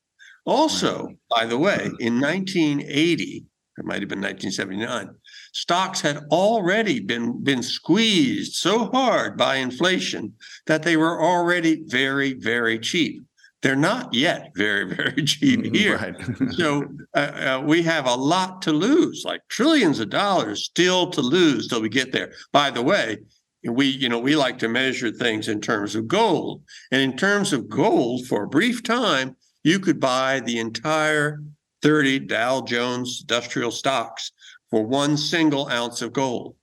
Also, 0.46 1.10
by 1.28 1.48
the 1.48 1.58
way, 1.58 1.90
in 2.00 2.22
1980, 2.22 3.46
it 3.78 3.84
might 3.84 4.02
have 4.02 4.10
been 4.10 4.22
1979, 4.22 5.10
stocks 5.52 6.02
had 6.02 6.20
already 6.32 7.00
been, 7.00 7.44
been 7.44 7.64
squeezed 7.64 8.54
so 8.54 8.92
hard 8.92 9.38
by 9.38 9.56
inflation 9.56 10.34
that 10.68 10.84
they 10.84 10.98
were 10.98 11.20
already 11.20 11.84
very, 11.88 12.34
very 12.34 12.78
cheap. 12.78 13.24
They're 13.66 13.76
not 13.76 14.14
yet 14.14 14.52
very, 14.56 14.84
very 14.96 15.24
cheap 15.24 15.62
mm-hmm, 15.62 15.74
here. 15.74 15.98
Right. 15.98 16.52
so 16.54 16.88
uh, 17.16 17.18
uh, 17.18 17.64
we 17.66 17.82
have 17.82 18.06
a 18.06 18.14
lot 18.14 18.62
to 18.62 18.72
lose, 18.72 19.24
like 19.26 19.42
trillions 19.50 20.00
of 20.00 20.12
dollars 20.12 20.66
still 20.66 21.10
to 21.10 21.22
lose 21.22 21.68
till 21.68 21.82
we 21.82 21.90
get 21.90 22.12
there. 22.12 22.32
By 22.52 22.70
the 22.70 22.84
way, 22.84 23.18
we 23.64 23.88
you 23.88 24.08
know 24.08 24.20
we 24.20 24.36
like 24.36 24.60
to 24.60 24.70
measure 24.70 25.10
things 25.10 25.48
in 25.48 25.62
terms 25.62 25.96
of 25.96 26.08
gold 26.08 26.62
and 26.92 27.02
in 27.02 27.18
terms 27.18 27.54
of 27.54 27.68
gold 27.68 28.28
for 28.28 28.44
a 28.44 28.48
brief 28.48 28.84
time 28.84 29.36
you 29.64 29.80
could 29.80 30.00
buy 30.00 30.42
the 30.42 30.60
entire 30.60 31.42
30 31.82 32.20
Dow 32.20 32.62
Jones 32.62 33.22
industrial 33.22 33.72
stocks 33.72 34.32
for 34.70 34.86
one 34.86 35.18
single 35.18 35.68
ounce 35.70 36.04
of 36.04 36.14
gold. 36.14 36.56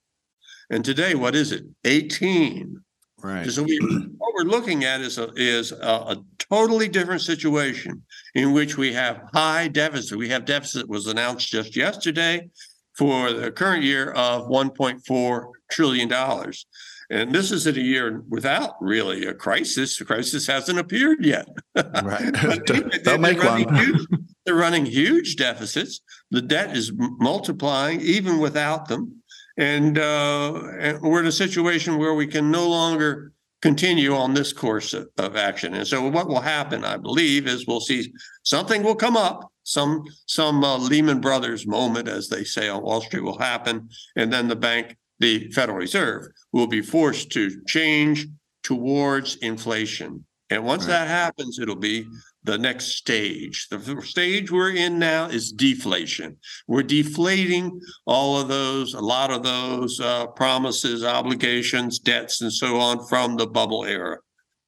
And 0.70 0.84
today, 0.84 1.16
what 1.16 1.34
is 1.34 1.50
it? 1.50 1.64
18. 1.84 2.80
Right. 3.22 3.48
So 3.50 3.62
we, 3.62 3.78
what 4.18 4.34
we're 4.34 4.50
looking 4.50 4.84
at 4.84 5.00
is 5.00 5.18
a 5.18 5.30
is 5.36 5.72
a, 5.72 5.76
a, 5.76 6.24
totally 6.50 6.88
different 6.88 7.22
situation 7.22 8.02
in 8.34 8.52
which 8.52 8.76
we 8.76 8.92
have 8.92 9.22
high 9.32 9.68
deficit. 9.68 10.18
We 10.18 10.28
have 10.28 10.44
deficit 10.44 10.88
was 10.88 11.06
announced 11.06 11.48
just 11.48 11.76
yesterday 11.76 12.50
for 12.98 13.32
the 13.32 13.50
current 13.50 13.84
year 13.84 14.10
of 14.10 14.48
1.4 14.48 15.44
trillion 15.70 16.08
dollars. 16.08 16.66
And 17.10 17.32
this 17.32 17.52
is 17.52 17.66
in 17.66 17.76
a 17.76 17.80
year 17.80 18.22
without 18.28 18.74
really 18.80 19.26
a 19.26 19.34
crisis. 19.34 19.98
The 19.98 20.04
crisis 20.04 20.46
hasn't 20.46 20.78
appeared 20.78 21.24
yet. 21.24 21.46
Right. 21.74 22.32
They'll 23.04 23.18
make 23.18 23.42
one. 23.42 23.74
huge, 23.74 24.06
they're 24.44 24.54
running 24.54 24.86
huge 24.86 25.36
deficits. 25.36 26.00
The 26.30 26.42
debt 26.42 26.76
is 26.76 26.92
multiplying 26.96 28.00
even 28.00 28.38
without 28.38 28.88
them. 28.88 29.21
And, 29.58 29.98
uh, 29.98 30.62
and 30.78 31.00
we're 31.02 31.20
in 31.20 31.26
a 31.26 31.32
situation 31.32 31.98
where 31.98 32.14
we 32.14 32.26
can 32.26 32.50
no 32.50 32.68
longer 32.68 33.32
continue 33.60 34.14
on 34.14 34.34
this 34.34 34.52
course 34.52 34.92
of, 34.92 35.08
of, 35.18 35.36
action. 35.36 35.74
And 35.74 35.86
so 35.86 36.08
what 36.08 36.28
will 36.28 36.40
happen, 36.40 36.84
I 36.84 36.96
believe, 36.96 37.46
is 37.46 37.66
we'll 37.66 37.80
see 37.80 38.12
something 38.42 38.82
will 38.82 38.96
come 38.96 39.16
up, 39.16 39.50
some 39.62 40.02
some 40.26 40.64
uh, 40.64 40.78
Lehman 40.78 41.20
Brothers 41.20 41.66
moment, 41.66 42.08
as 42.08 42.28
they 42.28 42.42
say 42.42 42.68
on 42.68 42.82
Wall 42.82 43.00
Street, 43.00 43.22
will 43.22 43.38
happen, 43.38 43.88
and 44.16 44.32
then 44.32 44.48
the 44.48 44.56
bank 44.56 44.96
the 45.20 45.48
Federal 45.52 45.78
Reserve 45.78 46.26
will 46.52 46.66
be 46.66 46.82
forced 46.82 47.30
to 47.30 47.62
change 47.66 48.26
towards 48.64 49.36
inflation. 49.36 50.24
And 50.50 50.64
once 50.64 50.82
right. 50.82 50.90
that 50.90 51.08
happens, 51.08 51.60
it'll 51.60 51.76
be 51.76 52.06
the 52.44 52.58
next 52.58 52.96
stage. 52.96 53.68
The 53.70 54.02
stage 54.02 54.50
we're 54.50 54.72
in 54.72 54.98
now 54.98 55.26
is 55.26 55.52
deflation. 55.52 56.36
We're 56.66 56.82
deflating 56.82 57.80
all 58.06 58.40
of 58.40 58.48
those, 58.48 58.94
a 58.94 59.00
lot 59.00 59.30
of 59.30 59.42
those 59.42 60.00
uh, 60.00 60.26
promises, 60.28 61.04
obligations, 61.04 61.98
debts, 61.98 62.40
and 62.40 62.52
so 62.52 62.78
on 62.78 63.06
from 63.06 63.36
the 63.36 63.46
bubble 63.46 63.84
era. 63.84 64.18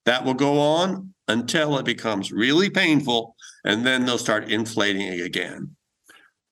That 0.05 0.25
will 0.25 0.35
go 0.35 0.61
on 0.61 1.15
until 1.29 1.79
it 1.79 1.85
becomes 1.85 2.31
really 2.31 2.71
painful, 2.71 3.35
and 3.65 3.85
then 3.85 4.05
they'll 4.05 4.19
start 4.19 4.51
inflating 4.51 5.21
again. 5.21 5.75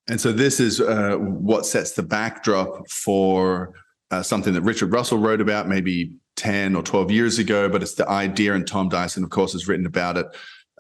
And 0.09 0.21
so, 0.21 0.33
this 0.33 0.59
is 0.59 0.81
uh, 0.81 1.17
what 1.17 1.67
sets 1.67 1.93
the 1.93 2.03
backdrop 2.03 2.89
for 2.91 3.75
uh, 4.11 4.23
something 4.23 4.53
that 4.55 4.63
Richard 4.63 4.93
Russell 4.93 5.19
wrote 5.19 5.41
about 5.41 5.69
maybe 5.69 6.13
10 6.37 6.75
or 6.75 6.83
12 6.83 7.11
years 7.13 7.39
ago, 7.39 7.69
but 7.69 7.83
it's 7.83 7.95
the 7.95 8.09
idea, 8.09 8.55
and 8.55 8.67
Tom 8.67 8.89
Dyson, 8.89 9.23
of 9.23 9.31
course, 9.31 9.53
has 9.53 9.69
written 9.69 9.87
about 9.87 10.17
it 10.17 10.27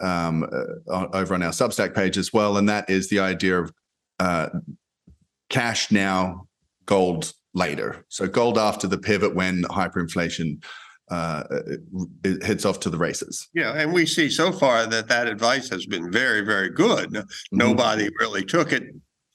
um, 0.00 0.44
uh, 0.90 1.07
over 1.12 1.35
on 1.35 1.42
our 1.42 1.50
Substack 1.50 1.94
page 1.94 2.16
as 2.16 2.33
well. 2.33 2.57
And 2.57 2.68
that 2.68 2.88
is 2.88 3.09
the 3.09 3.20
idea 3.20 3.61
of 3.61 3.72
uh, 4.18 4.48
cash 5.48 5.90
now, 5.90 6.46
gold 6.87 7.33
later. 7.55 8.05
So 8.09 8.26
gold 8.26 8.59
after 8.59 8.87
the 8.87 8.98
pivot 8.98 9.35
when 9.35 9.62
hyperinflation 9.64 10.62
uh, 11.11 11.42
it 12.24 12.42
heads 12.42 12.64
off 12.64 12.81
to 12.81 12.90
the 12.90 12.96
races. 12.96 13.48
Yeah, 13.52 13.72
and 13.72 13.92
we 13.92 14.07
see 14.07 14.31
so 14.31 14.50
far 14.50 14.87
that 14.87 15.09
that 15.09 15.26
advice 15.26 15.68
has 15.68 15.85
been 15.85 16.11
very, 16.11 16.40
very 16.40 16.70
good. 16.70 17.11
Mm-hmm. 17.11 17.57
Nobody 17.57 18.09
really 18.18 18.44
took 18.44 18.72
it 18.72 18.85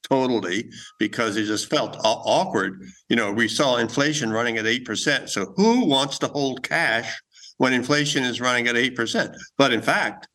totally 0.10 0.70
because 0.98 1.38
it 1.38 1.46
just 1.46 1.70
felt 1.70 1.98
awkward. 2.04 2.82
You 3.10 3.16
know, 3.16 3.32
we 3.32 3.48
saw 3.48 3.78
inflation 3.78 4.32
running 4.32 4.58
at 4.58 4.66
8%. 4.66 5.30
So 5.30 5.54
who 5.56 5.86
wants 5.86 6.18
to 6.20 6.28
hold 6.28 6.64
cash 6.64 7.22
when 7.58 7.74
inflation 7.74 8.24
is 8.24 8.42
running 8.42 8.68
at 8.68 8.76
8%? 8.76 9.36
But 9.58 9.74
in 9.74 9.82
fact, 9.82 10.28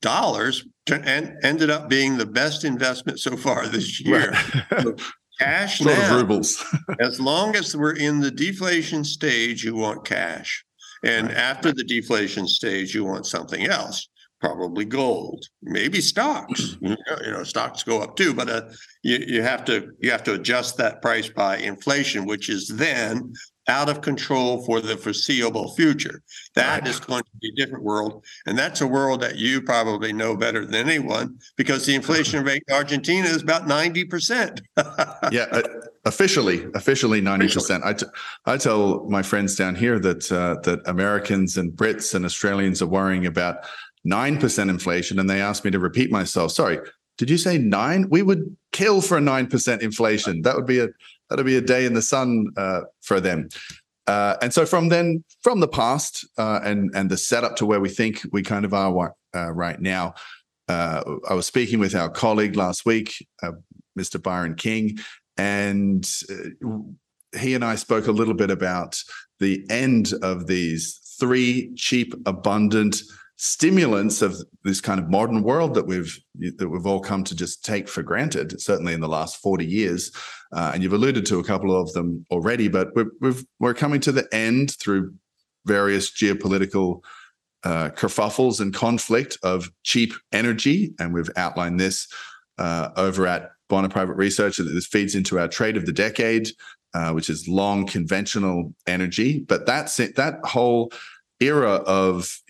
dollars 0.00 0.64
and 0.90 1.36
ended 1.42 1.70
up 1.70 1.88
being 1.88 2.16
the 2.16 2.26
best 2.26 2.64
investment 2.64 3.18
so 3.18 3.36
far 3.36 3.66
this 3.66 4.00
year. 4.04 4.30
Right. 4.30 4.82
so 4.82 4.96
cash 5.38 5.78
sort 5.82 5.96
now, 5.96 6.16
rubles. 6.16 6.64
as 7.00 7.20
long 7.20 7.56
as 7.56 7.76
we're 7.76 7.96
in 7.96 8.20
the 8.20 8.30
deflation 8.30 9.04
stage, 9.04 9.64
you 9.64 9.74
want 9.74 10.04
cash. 10.04 10.64
And 11.04 11.28
right. 11.28 11.36
after 11.36 11.72
the 11.72 11.84
deflation 11.84 12.46
stage, 12.48 12.94
you 12.94 13.04
want 13.04 13.26
something 13.26 13.66
else 13.66 14.08
probably 14.40 14.84
gold, 14.84 15.44
maybe 15.62 16.00
stocks. 16.00 16.76
You 16.80 16.90
know, 16.90 17.16
you 17.24 17.32
know 17.32 17.42
stocks 17.44 17.82
go 17.82 18.00
up 18.02 18.16
too, 18.16 18.34
but 18.34 18.48
uh, 18.48 18.62
you 19.02 19.18
you 19.26 19.42
have 19.42 19.64
to 19.66 19.92
you 20.00 20.10
have 20.10 20.22
to 20.24 20.34
adjust 20.34 20.76
that 20.76 21.02
price 21.02 21.28
by 21.28 21.58
inflation, 21.58 22.26
which 22.26 22.48
is 22.48 22.68
then 22.68 23.32
out 23.68 23.88
of 23.88 24.00
control 24.00 24.64
for 24.64 24.80
the 24.80 24.96
foreseeable 24.96 25.74
future. 25.74 26.22
That 26.54 26.80
right. 26.80 26.88
is 26.88 27.00
going 27.00 27.22
to 27.22 27.30
be 27.40 27.48
a 27.48 27.64
different 27.64 27.84
world, 27.84 28.24
and 28.46 28.58
that's 28.58 28.80
a 28.80 28.86
world 28.86 29.20
that 29.20 29.36
you 29.36 29.60
probably 29.62 30.12
know 30.12 30.36
better 30.36 30.64
than 30.64 30.74
anyone 30.74 31.38
because 31.56 31.86
the 31.86 31.94
inflation 31.94 32.44
rate 32.44 32.62
in 32.68 32.74
Argentina 32.74 33.26
is 33.26 33.42
about 33.42 33.66
ninety 33.66 34.04
percent. 34.04 34.62
yeah. 35.32 35.46
Uh, 35.50 35.62
officially, 36.04 36.66
officially 36.74 37.20
ninety 37.20 37.48
percent. 37.48 37.84
I, 37.84 37.92
t- 37.92 38.06
I 38.44 38.56
tell 38.56 39.04
my 39.08 39.22
friends 39.22 39.56
down 39.56 39.74
here 39.74 39.98
that 39.98 40.30
uh, 40.30 40.60
that 40.62 40.80
Americans 40.86 41.56
and 41.56 41.72
Brits 41.72 42.14
and 42.14 42.24
Australians 42.24 42.82
are 42.82 42.86
worrying 42.86 43.26
about 43.26 43.64
9% 44.06 44.70
inflation 44.70 45.18
and 45.18 45.28
they 45.28 45.40
ask 45.40 45.64
me 45.64 45.70
to 45.72 45.80
repeat 45.80 46.12
myself. 46.12 46.52
Sorry, 46.52 46.78
did 47.18 47.30
you 47.30 47.38
say 47.38 47.58
nine? 47.58 48.08
We 48.10 48.22
would 48.22 48.56
kill 48.72 49.00
for 49.00 49.18
a 49.18 49.20
9% 49.20 49.80
inflation. 49.80 50.42
That 50.42 50.54
would 50.54 50.66
be 50.66 50.80
a 50.80 50.88
that'd 51.28 51.46
be 51.46 51.56
a 51.56 51.60
day 51.60 51.86
in 51.86 51.94
the 51.94 52.02
sun 52.02 52.48
uh, 52.56 52.82
for 53.02 53.20
them. 53.20 53.48
Uh, 54.06 54.36
and 54.40 54.54
so 54.54 54.64
from 54.64 54.88
then, 54.88 55.24
from 55.42 55.60
the 55.60 55.68
past 55.68 56.26
uh, 56.38 56.60
and 56.62 56.90
and 56.94 57.10
the 57.10 57.16
setup 57.16 57.56
to 57.56 57.66
where 57.66 57.80
we 57.80 57.88
think 57.88 58.22
we 58.32 58.42
kind 58.42 58.64
of 58.64 58.72
are 58.72 59.14
uh, 59.34 59.52
right 59.52 59.80
now, 59.80 60.14
uh, 60.68 61.02
I 61.28 61.34
was 61.34 61.46
speaking 61.46 61.80
with 61.80 61.94
our 61.94 62.08
colleague 62.08 62.56
last 62.56 62.86
week, 62.86 63.14
uh, 63.42 63.52
Mr. 63.98 64.22
Byron 64.22 64.54
King, 64.54 64.98
and 65.36 66.08
he 67.36 67.54
and 67.54 67.64
I 67.64 67.74
spoke 67.74 68.06
a 68.06 68.12
little 68.12 68.34
bit 68.34 68.50
about 68.50 68.96
the 69.40 69.64
end 69.70 70.12
of 70.22 70.46
these 70.46 71.00
three 71.18 71.74
cheap, 71.74 72.14
abundant 72.26 73.02
stimulants 73.36 74.22
of 74.22 74.36
this 74.64 74.80
kind 74.80 74.98
of 74.98 75.10
modern 75.10 75.42
world 75.42 75.74
that 75.74 75.86
we've 75.86 76.18
that 76.56 76.68
we've 76.68 76.86
all 76.86 77.00
come 77.00 77.22
to 77.22 77.36
just 77.36 77.64
take 77.64 77.88
for 77.88 78.02
granted 78.02 78.58
certainly 78.60 78.94
in 78.94 79.00
the 79.00 79.08
last 79.08 79.36
40 79.42 79.64
years. 79.64 80.10
Uh, 80.52 80.70
and 80.72 80.82
you've 80.82 80.94
alluded 80.94 81.26
to 81.26 81.38
a 81.38 81.44
couple 81.44 81.78
of 81.78 81.92
them 81.92 82.24
already 82.30 82.68
but 82.68 82.94
we're, 82.94 83.10
we've, 83.20 83.44
we're 83.60 83.74
coming 83.74 84.00
to 84.00 84.12
the 84.12 84.26
end 84.32 84.72
through 84.78 85.12
various 85.66 86.10
geopolitical 86.10 87.02
uh, 87.64 87.90
kerfuffles 87.90 88.60
and 88.60 88.72
conflict 88.72 89.36
of 89.42 89.70
cheap 89.82 90.14
energy. 90.32 90.94
And 90.98 91.12
we've 91.12 91.30
outlined 91.36 91.80
this 91.80 92.08
uh, 92.58 92.90
over 92.96 93.26
at 93.26 93.50
Bonner 93.68 93.88
Private 93.88 94.14
Research 94.14 94.60
and 94.60 94.74
this 94.74 94.86
feeds 94.86 95.14
into 95.14 95.38
our 95.38 95.48
trade 95.48 95.76
of 95.76 95.84
the 95.84 95.92
decade 95.92 96.48
uh, 96.96 97.10
which 97.10 97.28
is 97.28 97.46
long 97.46 97.86
conventional 97.86 98.72
energy. 98.86 99.40
But 99.40 99.66
that's 99.66 100.00
it. 100.00 100.16
That 100.16 100.38
whole 100.44 100.90
era 101.40 101.74
of 101.86 102.40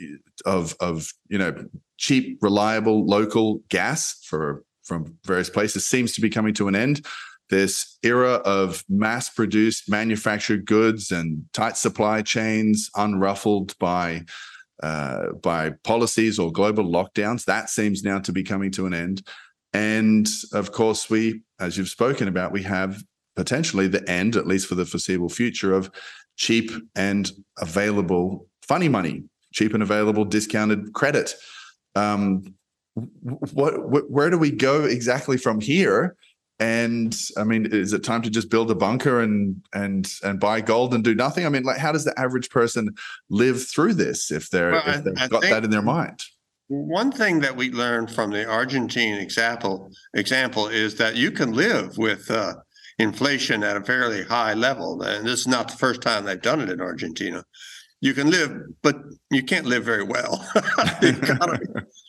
of 0.45 0.77
of 0.81 1.09
you 1.29 1.39
know 1.39 1.55
cheap, 1.99 2.39
reliable 2.43 3.07
local 3.07 3.61
gas 3.69 4.19
for 4.25 4.65
from 4.85 5.17
various 5.25 5.51
places 5.51 5.87
seems 5.87 6.13
to 6.13 6.21
be 6.21 6.31
coming 6.31 6.55
to 6.55 6.69
an 6.69 6.77
end. 6.77 7.05
this 7.49 7.99
era 8.03 8.35
of 8.45 8.85
mass 8.89 9.31
produced 9.31 9.89
manufactured 9.89 10.65
goods 10.67 11.11
and 11.11 11.45
tight 11.53 11.77
supply 11.77 12.23
chains 12.23 12.91
unruffled 12.97 13.77
by 13.79 14.25
uh, 14.83 15.33
by 15.43 15.71
policies 15.85 16.39
or 16.39 16.53
global 16.53 16.85
lockdowns 16.85 17.45
that 17.45 17.71
seems 17.71 18.03
now 18.03 18.19
to 18.19 18.33
be 18.33 18.43
coming 18.43 18.71
to 18.71 18.87
an 18.87 18.95
end 18.95 19.23
and 19.73 20.29
of 20.53 20.73
course 20.73 21.09
we 21.09 21.41
as 21.61 21.77
you've 21.77 21.89
spoken 21.89 22.29
about 22.29 22.53
we 22.53 22.63
have 22.63 23.03
potentially 23.37 23.89
the 23.89 24.09
end 24.09 24.37
at 24.37 24.47
least 24.47 24.67
for 24.67 24.75
the 24.75 24.85
foreseeable 24.85 25.29
future 25.29 25.73
of 25.73 25.91
cheap 26.37 26.71
and 26.95 27.33
available 27.59 28.47
funny 28.69 28.89
money 28.89 29.25
cheap 29.53 29.75
and 29.75 29.83
available 29.83 30.25
discounted 30.25 30.93
credit 30.93 31.35
um, 31.95 32.55
what, 33.53 34.11
where 34.11 34.31
do 34.31 34.39
we 34.39 34.51
go 34.51 34.85
exactly 34.85 35.37
from 35.37 35.61
here 35.61 36.17
and 36.59 37.15
I 37.37 37.45
mean, 37.45 37.67
is 37.67 37.93
it 37.93 38.03
time 38.03 38.23
to 38.23 38.31
just 38.31 38.51
build 38.51 38.71
a 38.71 38.75
bunker 38.75 39.21
and 39.21 39.63
and 39.75 40.11
and 40.23 40.41
buy 40.41 40.63
gold 40.63 40.95
and 40.95 41.05
do 41.05 41.15
nothing? 41.15 41.45
I 41.45 41.51
mean, 41.51 41.65
like, 41.65 41.79
how 41.79 41.93
does 41.93 42.05
the 42.05 42.19
average 42.19 42.49
person 42.49 42.95
live 43.29 43.67
through 43.67 43.95
this 43.95 44.31
if 44.31 44.49
they're 44.49 44.73
well, 44.73 44.83
if 44.87 45.05
they've 45.05 45.15
I, 45.19 45.29
got 45.29 45.43
that 45.43 45.65
in 45.65 45.71
their 45.71 45.83
mind? 45.83 46.23
One 46.69 47.13
thing 47.13 47.41
that 47.41 47.57
we 47.57 47.71
learned 47.71 48.11
from 48.11 48.31
the 48.31 48.47
Argentine 48.47 49.19
example 49.19 49.91
example 50.15 50.69
is 50.69 50.95
that 50.97 51.17
you 51.17 51.31
can 51.31 51.53
live 51.53 51.99
with 51.99 52.31
uh, 52.31 52.55
inflation 52.99 53.63
at 53.63 53.77
a 53.77 53.85
fairly 53.85 54.25
high 54.25 54.55
level, 54.55 55.03
and 55.03 55.27
this 55.27 55.41
is 55.41 55.47
not 55.47 55.71
the 55.71 55.77
first 55.77 56.01
time 56.01 56.25
they've 56.25 56.41
done 56.41 56.63
it 56.63 56.71
in 56.71 56.81
Argentina 56.81 57.45
you 58.01 58.15
can 58.15 58.31
live, 58.31 58.53
but 58.83 58.97
you 59.31 59.43
can't 59.43 59.67
live 59.67 59.85
very 59.85 60.03
well. 60.03 60.47
the, 61.01 61.19
economy, 61.23 61.67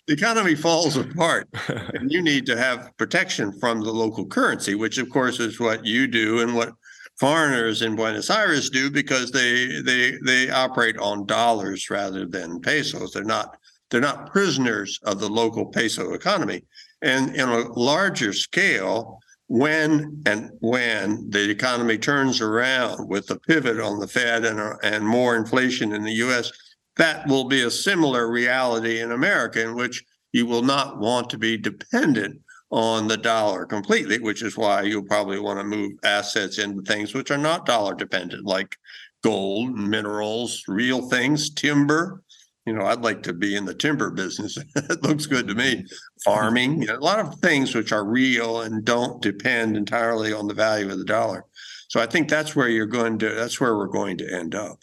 the, 0.07 0.13
economy, 0.13 0.55
falls 0.55 0.97
apart, 0.97 1.47
and 1.93 2.11
you 2.11 2.21
need 2.21 2.45
to 2.45 2.57
have 2.57 2.95
protection 2.97 3.57
from 3.59 3.81
the 3.81 3.91
local 3.91 4.25
currency, 4.25 4.75
which 4.75 4.97
of 4.97 5.09
course 5.09 5.39
is 5.39 5.59
what 5.59 5.85
you 5.85 6.07
do 6.07 6.41
and 6.41 6.55
what 6.55 6.73
foreigners 7.17 7.81
in 7.81 7.95
Buenos 7.95 8.29
Aires 8.29 8.69
do 8.69 8.91
because 8.91 9.31
they 9.31 9.81
they 9.81 10.17
they 10.23 10.49
operate 10.49 10.97
on 10.97 11.25
dollars 11.25 11.89
rather 11.89 12.25
than 12.25 12.61
pesos. 12.61 13.13
They're 13.13 13.23
not 13.23 13.57
they're 13.89 14.01
not 14.01 14.31
prisoners 14.31 14.99
of 15.03 15.19
the 15.19 15.29
local 15.29 15.65
peso 15.65 16.13
economy. 16.13 16.63
And 17.01 17.35
in 17.35 17.47
a 17.47 17.71
larger 17.73 18.33
scale, 18.33 19.19
when 19.47 20.21
and 20.25 20.51
when 20.59 21.29
the 21.29 21.49
economy 21.49 21.97
turns 21.97 22.41
around 22.41 23.07
with 23.07 23.27
the 23.27 23.39
pivot 23.39 23.79
on 23.79 23.99
the 23.99 24.07
Fed 24.07 24.45
and, 24.45 24.59
uh, 24.59 24.75
and 24.83 25.05
more 25.05 25.35
inflation 25.35 25.93
in 25.93 26.03
the 26.03 26.13
US, 26.13 26.51
that 26.97 27.25
will 27.27 27.45
be 27.45 27.61
a 27.61 27.71
similar 27.71 28.29
reality 28.29 28.99
in 28.99 29.11
America, 29.11 29.61
in 29.61 29.75
which 29.75 30.03
you 30.33 30.45
will 30.45 30.63
not 30.63 30.99
want 30.99 31.29
to 31.29 31.37
be 31.37 31.57
dependent 31.57 32.41
on 32.69 33.07
the 33.07 33.15
dollar 33.17 33.65
completely, 33.65 34.19
which 34.19 34.43
is 34.43 34.57
why 34.57 34.81
you'll 34.81 35.03
probably 35.03 35.39
want 35.39 35.57
to 35.59 35.63
move 35.63 35.93
assets 36.03 36.57
into 36.57 36.81
things 36.81 37.13
which 37.13 37.31
are 37.31 37.37
not 37.37 37.65
dollar 37.65 37.95
dependent, 37.95 38.45
like 38.45 38.75
gold, 39.23 39.73
minerals, 39.77 40.63
real 40.67 41.07
things, 41.09 41.49
timber, 41.49 42.21
you 42.67 42.73
know, 42.73 42.85
I'd 42.85 43.01
like 43.01 43.23
to 43.23 43.33
be 43.33 43.55
in 43.55 43.63
the 43.63 43.73
timber 43.73 44.11
business. 44.11 44.57
it 44.75 45.01
looks 45.01 45.25
good 45.25 45.47
to 45.47 45.55
me. 45.55 45.85
Farming, 46.25 46.81
you 46.81 46.87
know, 46.87 46.97
a 46.97 46.99
lot 46.99 47.19
of 47.19 47.39
things 47.39 47.73
which 47.73 47.93
are 47.93 48.03
real 48.03 48.61
and 48.61 48.83
don't 48.83 49.21
depend 49.21 49.77
entirely 49.77 50.33
on 50.33 50.47
the 50.47 50.53
value 50.53 50.91
of 50.91 50.97
the 50.97 51.05
dollar. 51.05 51.45
So 51.87 52.01
I 52.01 52.05
think 52.05 52.27
that's 52.27 52.55
where 52.57 52.67
you're 52.67 52.85
going 52.85 53.19
to. 53.19 53.33
That's 53.33 53.61
where 53.61 53.77
we're 53.77 53.87
going 53.87 54.17
to 54.17 54.29
end 54.29 54.53
up. 54.53 54.79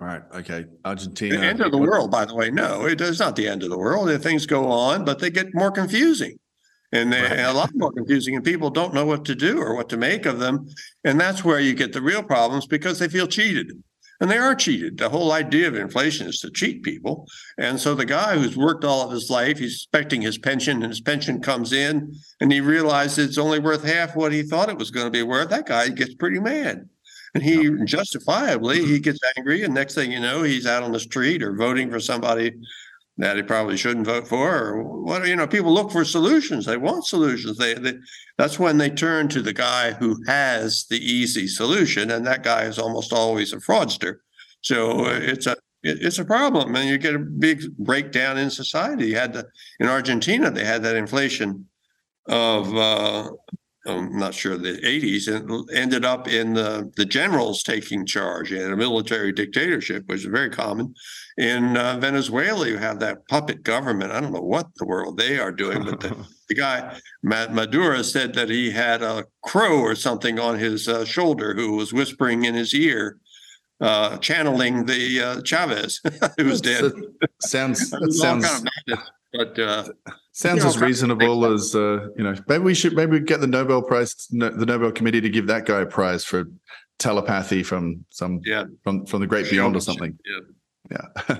Right. 0.00 0.22
Okay. 0.34 0.64
Argentina. 0.84 1.36
The 1.36 1.44
end 1.44 1.60
of 1.60 1.72
the 1.72 1.78
world, 1.78 2.10
by 2.10 2.24
the 2.24 2.34
way. 2.34 2.50
No, 2.50 2.86
it 2.86 3.00
is 3.02 3.18
not 3.18 3.36
the 3.36 3.48
end 3.48 3.62
of 3.62 3.68
the 3.68 3.78
world. 3.78 4.08
Things 4.22 4.46
go 4.46 4.70
on, 4.70 5.04
but 5.04 5.18
they 5.18 5.28
get 5.28 5.54
more 5.54 5.70
confusing. 5.70 6.38
And, 6.90 7.12
they, 7.12 7.20
right. 7.20 7.40
a 7.40 7.52
lot 7.52 7.70
more 7.74 7.92
confusing, 7.92 8.34
and 8.34 8.42
people 8.42 8.70
don't 8.70 8.94
know 8.94 9.04
what 9.04 9.26
to 9.26 9.34
do 9.34 9.58
or 9.58 9.74
what 9.74 9.90
to 9.90 9.98
make 9.98 10.24
of 10.24 10.38
them. 10.38 10.66
And 11.04 11.20
that's 11.20 11.44
where 11.44 11.60
you 11.60 11.74
get 11.74 11.92
the 11.92 12.00
real 12.00 12.22
problems 12.22 12.66
because 12.66 12.98
they 12.98 13.08
feel 13.08 13.26
cheated. 13.26 13.72
And 14.20 14.30
they 14.30 14.38
are 14.38 14.54
cheated. 14.54 14.98
The 14.98 15.08
whole 15.08 15.30
idea 15.30 15.68
of 15.68 15.76
inflation 15.76 16.26
is 16.26 16.40
to 16.40 16.50
cheat 16.50 16.82
people. 16.82 17.26
And 17.56 17.78
so 17.78 17.94
the 17.94 18.04
guy 18.04 18.36
who's 18.36 18.56
worked 18.56 18.84
all 18.84 19.02
of 19.02 19.12
his 19.12 19.30
life, 19.30 19.58
he's 19.58 19.74
expecting 19.74 20.22
his 20.22 20.38
pension, 20.38 20.82
and 20.82 20.90
his 20.90 21.00
pension 21.00 21.40
comes 21.40 21.72
in, 21.72 22.12
and 22.40 22.52
he 22.52 22.60
realizes 22.60 23.28
it's 23.28 23.38
only 23.38 23.60
worth 23.60 23.84
half 23.84 24.16
what 24.16 24.32
he 24.32 24.42
thought 24.42 24.70
it 24.70 24.78
was 24.78 24.90
going 24.90 25.06
to 25.06 25.10
be 25.10 25.22
worth. 25.22 25.50
That 25.50 25.66
guy 25.66 25.88
gets 25.90 26.14
pretty 26.14 26.40
mad. 26.40 26.88
And 27.34 27.44
he 27.44 27.84
justifiably 27.84 28.78
he 28.78 28.94
mm-hmm. 28.94 29.02
gets 29.02 29.20
angry, 29.36 29.62
and 29.62 29.74
next 29.74 29.94
thing 29.94 30.10
you 30.10 30.18
know, 30.18 30.42
he's 30.42 30.66
out 30.66 30.82
on 30.82 30.92
the 30.92 31.00
street 31.00 31.42
or 31.42 31.54
voting 31.54 31.90
for 31.90 32.00
somebody 32.00 32.52
that 33.18 33.36
he 33.36 33.42
probably 33.42 33.76
shouldn't 33.76 34.06
vote 34.06 34.28
for, 34.28 34.56
or 34.56 35.02
what 35.02 35.26
you 35.26 35.36
know. 35.36 35.46
People 35.46 35.74
look 35.74 35.90
for 35.90 36.04
solutions; 36.04 36.64
they 36.64 36.76
want 36.76 37.04
solutions. 37.04 37.58
They, 37.58 37.74
they 37.74 37.94
that's 38.38 38.58
when 38.58 38.78
they 38.78 38.90
turn 38.90 39.28
to 39.28 39.42
the 39.42 39.52
guy 39.52 39.92
who 39.92 40.16
has 40.26 40.86
the 40.88 40.98
easy 40.98 41.48
solution, 41.48 42.10
and 42.10 42.26
that 42.26 42.44
guy 42.44 42.62
is 42.62 42.78
almost 42.78 43.12
always 43.12 43.52
a 43.52 43.56
fraudster. 43.56 44.18
So 44.60 45.06
uh, 45.06 45.18
it's 45.20 45.46
a 45.46 45.56
it's 45.82 46.18
a 46.18 46.24
problem, 46.24 46.76
and 46.76 46.88
you 46.88 46.96
get 46.96 47.16
a 47.16 47.18
big 47.18 47.76
breakdown 47.76 48.38
in 48.38 48.50
society. 48.50 49.08
You 49.08 49.16
had 49.16 49.32
the 49.32 49.46
in 49.80 49.88
Argentina, 49.88 50.50
they 50.50 50.64
had 50.64 50.82
that 50.84 50.96
inflation 50.96 51.66
of 52.28 52.74
uh, 52.76 53.30
I'm 53.88 54.18
not 54.18 54.34
sure 54.34 54.56
the 54.56 54.78
80s, 54.78 55.28
and 55.28 55.70
ended 55.74 56.04
up 56.04 56.28
in 56.28 56.54
the, 56.54 56.90
the 56.96 57.04
generals 57.04 57.62
taking 57.62 58.04
charge 58.04 58.52
in 58.52 58.72
a 58.72 58.76
military 58.76 59.32
dictatorship, 59.32 60.04
which 60.06 60.20
is 60.20 60.26
very 60.26 60.50
common. 60.50 60.94
In 61.38 61.76
uh, 61.76 61.98
Venezuela, 62.00 62.66
you 62.66 62.78
have 62.78 62.98
that 62.98 63.26
puppet 63.28 63.62
government. 63.62 64.10
I 64.10 64.20
don't 64.20 64.32
know 64.32 64.40
what 64.40 64.66
the 64.76 64.84
world 64.84 65.16
they 65.16 65.38
are 65.38 65.52
doing, 65.52 65.84
but 65.84 66.00
the, 66.00 66.16
the 66.48 66.54
guy, 66.54 66.98
Maduro, 67.22 68.02
said 68.02 68.34
that 68.34 68.50
he 68.50 68.70
had 68.72 69.02
a 69.02 69.24
crow 69.42 69.78
or 69.78 69.94
something 69.94 70.40
on 70.40 70.58
his 70.58 70.88
uh, 70.88 71.04
shoulder 71.04 71.54
who 71.54 71.76
was 71.76 71.92
whispering 71.92 72.44
in 72.44 72.54
his 72.54 72.74
ear. 72.74 73.18
Uh, 73.80 74.18
channeling 74.18 74.86
the 74.86 75.22
uh, 75.22 75.40
Chavez, 75.42 76.00
who 76.36 76.46
was 76.46 76.60
dead. 76.60 76.90
sounds 77.42 77.94
sounds 78.18 78.44
kind 78.44 78.68
of 78.88 78.98
but 79.32 79.56
uh, 79.56 79.84
Sounds 80.38 80.64
as 80.64 80.78
reasonable 80.78 81.44
as 81.46 81.74
uh, 81.74 82.10
you 82.16 82.22
know. 82.22 82.32
Maybe 82.46 82.62
we 82.62 82.72
should 82.72 82.94
maybe 82.94 83.18
get 83.18 83.40
the 83.40 83.48
Nobel 83.48 83.82
Prize, 83.82 84.14
the 84.30 84.64
Nobel 84.64 84.92
Committee, 84.92 85.20
to 85.20 85.28
give 85.28 85.48
that 85.48 85.66
guy 85.66 85.80
a 85.80 85.86
prize 85.86 86.22
for 86.22 86.44
telepathy 87.00 87.64
from 87.64 88.04
some 88.10 88.40
yeah. 88.44 88.62
from 88.84 89.04
from 89.04 89.20
the 89.20 89.26
great 89.26 89.50
beyond 89.50 89.74
or 89.74 89.80
something. 89.80 90.16
Yeah. 90.24 90.46
Yeah. 90.90 91.08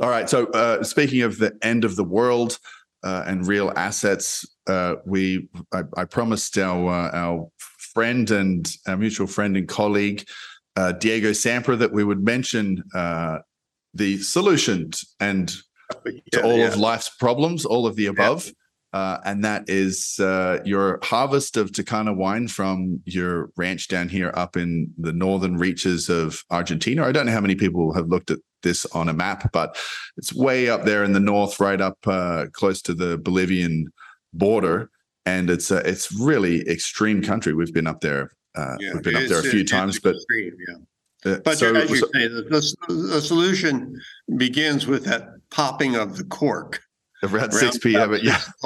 All 0.00 0.08
right. 0.08 0.28
So 0.28 0.46
uh, 0.46 0.82
speaking 0.82 1.22
of 1.22 1.38
the 1.38 1.56
end 1.62 1.84
of 1.84 1.96
the 1.96 2.04
world 2.04 2.58
uh, 3.02 3.24
and 3.26 3.46
real 3.46 3.72
assets, 3.76 4.46
uh, 4.66 4.96
we 5.04 5.48
I, 5.72 5.82
I, 5.96 6.04
promised 6.04 6.56
our 6.56 6.88
uh, 6.88 7.10
our 7.12 7.48
friend 7.58 8.30
and 8.30 8.70
our 8.86 8.96
mutual 8.96 9.26
friend 9.26 9.56
and 9.56 9.68
colleague 9.68 10.24
uh, 10.76 10.92
Diego 10.92 11.30
Sampra 11.30 11.78
that 11.78 11.92
we 11.92 12.04
would 12.04 12.24
mention 12.24 12.82
uh, 12.94 13.38
the 13.94 14.18
solutions 14.18 15.14
and 15.20 15.54
yeah, 16.06 16.12
to 16.32 16.42
all 16.42 16.58
yeah. 16.58 16.68
of 16.68 16.76
life's 16.76 17.10
problems, 17.10 17.64
all 17.64 17.86
of 17.86 17.96
the 17.96 18.06
above. 18.06 18.46
Yeah. 18.46 18.52
Uh, 18.94 19.18
and 19.24 19.42
that 19.42 19.64
is 19.68 20.18
uh, 20.20 20.58
your 20.66 20.98
harvest 21.02 21.56
of 21.56 21.72
Tacana 21.72 22.14
wine 22.14 22.46
from 22.46 23.00
your 23.06 23.50
ranch 23.56 23.88
down 23.88 24.10
here 24.10 24.30
up 24.34 24.54
in 24.54 24.92
the 24.98 25.14
northern 25.14 25.56
reaches 25.56 26.10
of 26.10 26.42
Argentina. 26.50 27.06
I 27.06 27.12
don't 27.12 27.24
know 27.24 27.32
how 27.32 27.40
many 27.40 27.54
people 27.54 27.94
have 27.94 28.08
looked 28.08 28.30
at 28.30 28.38
this 28.62 28.86
on 28.86 29.08
a 29.08 29.12
map, 29.12 29.52
but 29.52 29.76
it's 30.16 30.32
way 30.32 30.68
up 30.68 30.84
there 30.84 31.04
in 31.04 31.12
the 31.12 31.20
north, 31.20 31.60
right 31.60 31.80
up 31.80 31.98
uh, 32.06 32.46
close 32.52 32.82
to 32.82 32.94
the 32.94 33.18
Bolivian 33.18 33.92
border, 34.32 34.90
and 35.26 35.50
it's 35.50 35.70
uh, 35.70 35.82
it's 35.84 36.12
really 36.12 36.68
extreme 36.68 37.22
country. 37.22 37.54
We've 37.54 37.72
been 37.72 37.86
up 37.86 38.00
there. 38.00 38.30
Uh, 38.54 38.76
yeah, 38.80 38.94
we've 38.94 39.02
been 39.02 39.16
up 39.16 39.28
there 39.28 39.40
a 39.40 39.42
few 39.42 39.64
times, 39.64 39.98
but 39.98 40.14
extreme, 40.14 40.56
yeah. 40.68 40.76
Uh, 41.24 41.38
but 41.44 41.56
so, 41.56 41.74
as 41.74 41.88
you 41.88 41.96
so, 41.96 42.06
say, 42.12 42.26
the, 42.26 42.42
the, 42.42 42.94
the, 42.94 43.20
solution 43.20 44.00
begins 44.36 44.88
with 44.88 45.04
that 45.04 45.28
popping 45.50 45.94
of 45.94 46.16
the 46.16 46.24
cork. 46.24 46.82
Around 47.22 47.52
6 47.52 47.78
p.m. 47.78 48.18
Yeah. 48.20 48.40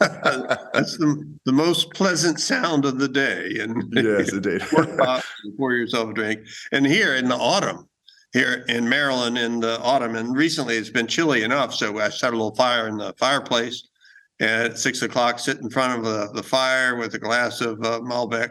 That's 0.00 0.98
the, 0.98 1.38
the 1.44 1.52
most 1.52 1.92
pleasant 1.92 2.40
sound 2.40 2.84
of 2.84 2.98
the 2.98 3.06
day. 3.06 3.58
And 3.60 3.84
yes, 3.94 4.32
indeed. 4.32 4.62
pour 5.56 5.72
yourself 5.72 6.10
a 6.10 6.12
drink. 6.12 6.40
And 6.72 6.84
here 6.84 7.14
in 7.14 7.28
the 7.28 7.36
autumn, 7.36 7.88
here 8.34 8.64
in 8.68 8.86
Maryland 8.86 9.38
in 9.38 9.60
the 9.60 9.80
autumn, 9.80 10.16
and 10.16 10.36
recently 10.36 10.76
it's 10.76 10.90
been 10.90 11.06
chilly 11.06 11.44
enough. 11.44 11.72
So 11.72 11.98
I 12.00 12.10
set 12.10 12.34
a 12.34 12.36
little 12.36 12.54
fire 12.54 12.88
in 12.88 12.98
the 12.98 13.14
fireplace. 13.16 13.88
And 14.40 14.72
at 14.72 14.78
six 14.78 15.00
o'clock, 15.02 15.38
sit 15.38 15.60
in 15.60 15.70
front 15.70 15.96
of 15.96 16.04
the, 16.04 16.32
the 16.34 16.42
fire 16.42 16.96
with 16.96 17.14
a 17.14 17.18
glass 17.20 17.60
of 17.60 17.78
uh, 17.84 18.00
Malbec 18.00 18.50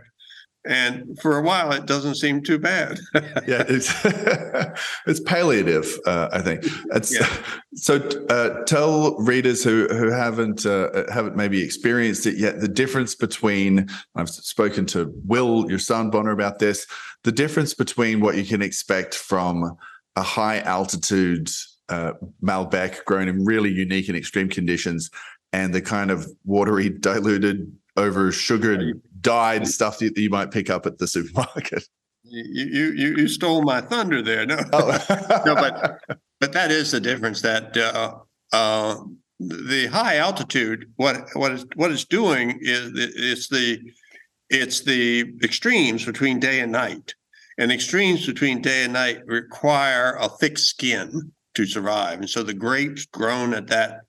and 0.65 1.17
for 1.21 1.37
a 1.37 1.41
while 1.41 1.71
it 1.71 1.85
doesn't 1.85 2.15
seem 2.15 2.41
too 2.41 2.57
bad. 2.57 2.99
Yeah 3.47 3.63
it's 3.67 3.91
it's 5.05 5.19
palliative 5.19 5.99
uh, 6.05 6.29
i 6.31 6.41
think. 6.41 6.65
It's 6.93 7.13
yeah. 7.13 7.27
so 7.75 7.95
uh, 8.29 8.63
tell 8.65 9.17
readers 9.17 9.63
who 9.63 9.87
who 9.87 10.09
haven't 10.11 10.65
uh, 10.65 11.11
haven't 11.11 11.35
maybe 11.35 11.61
experienced 11.61 12.25
it 12.25 12.37
yet 12.37 12.59
the 12.59 12.67
difference 12.67 13.15
between 13.15 13.89
i've 14.15 14.29
spoken 14.29 14.85
to 14.87 15.13
will 15.25 15.69
your 15.69 15.79
son 15.79 16.09
bonner 16.09 16.31
about 16.31 16.59
this 16.59 16.87
the 17.23 17.31
difference 17.31 17.73
between 17.73 18.19
what 18.19 18.37
you 18.37 18.45
can 18.45 18.61
expect 18.61 19.15
from 19.15 19.75
a 20.15 20.21
high 20.21 20.59
altitude 20.59 21.49
uh, 21.89 22.13
malbec 22.41 23.03
grown 23.05 23.27
in 23.27 23.43
really 23.43 23.71
unique 23.71 24.07
and 24.07 24.17
extreme 24.17 24.49
conditions 24.49 25.09
and 25.51 25.73
the 25.73 25.81
kind 25.81 26.11
of 26.11 26.27
watery 26.45 26.89
diluted 26.89 27.71
over 27.97 28.31
sugared 28.31 29.01
dyed 29.23 29.67
stuff 29.67 29.97
that 29.99 30.15
you 30.15 30.29
might 30.29 30.51
pick 30.51 30.69
up 30.69 30.85
at 30.85 30.99
the 30.99 31.07
supermarket. 31.07 31.87
You 32.25 32.91
you 32.91 33.15
you 33.17 33.27
stole 33.27 33.63
my 33.63 33.81
thunder 33.81 34.21
there. 34.21 34.45
No, 34.45 34.57
oh. 34.71 35.41
no, 35.45 35.55
but 35.55 35.99
but 36.39 36.53
that 36.53 36.71
is 36.71 36.91
the 36.91 36.99
difference. 36.99 37.41
That 37.41 37.75
uh, 37.75 38.15
uh, 38.53 38.95
the 39.39 39.87
high 39.87 40.17
altitude, 40.17 40.91
what 40.95 41.17
what 41.33 41.51
is 41.51 41.65
what 41.75 41.91
it's 41.91 42.05
doing 42.05 42.59
is 42.61 42.91
it's 42.95 43.49
the 43.49 43.79
it's 44.49 44.81
the 44.81 45.33
extremes 45.43 46.05
between 46.05 46.39
day 46.39 46.61
and 46.61 46.71
night, 46.71 47.13
and 47.57 47.71
extremes 47.71 48.25
between 48.25 48.61
day 48.61 48.83
and 48.83 48.93
night 48.93 49.25
require 49.25 50.15
a 50.19 50.29
thick 50.29 50.57
skin 50.57 51.31
to 51.55 51.65
survive. 51.65 52.19
And 52.19 52.29
so 52.29 52.41
the 52.41 52.53
grapes 52.53 53.05
grown 53.05 53.53
at 53.53 53.67
that 53.67 54.01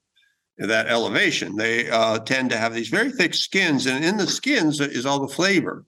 that 0.59 0.87
elevation, 0.87 1.57
they 1.57 1.91
uh, 1.91 2.19
tend 2.21 2.51
to 2.51 2.57
have 2.57 2.75
these 2.75 2.89
very 2.89 3.11
thick 3.11 3.35
skins, 3.35 3.87
and 3.87 4.05
in 4.05 4.17
the 4.17 4.27
skins 4.27 4.81
is 4.81 5.07
all 5.07 5.21
the 5.21 5.35
flavor. 5.35 5.85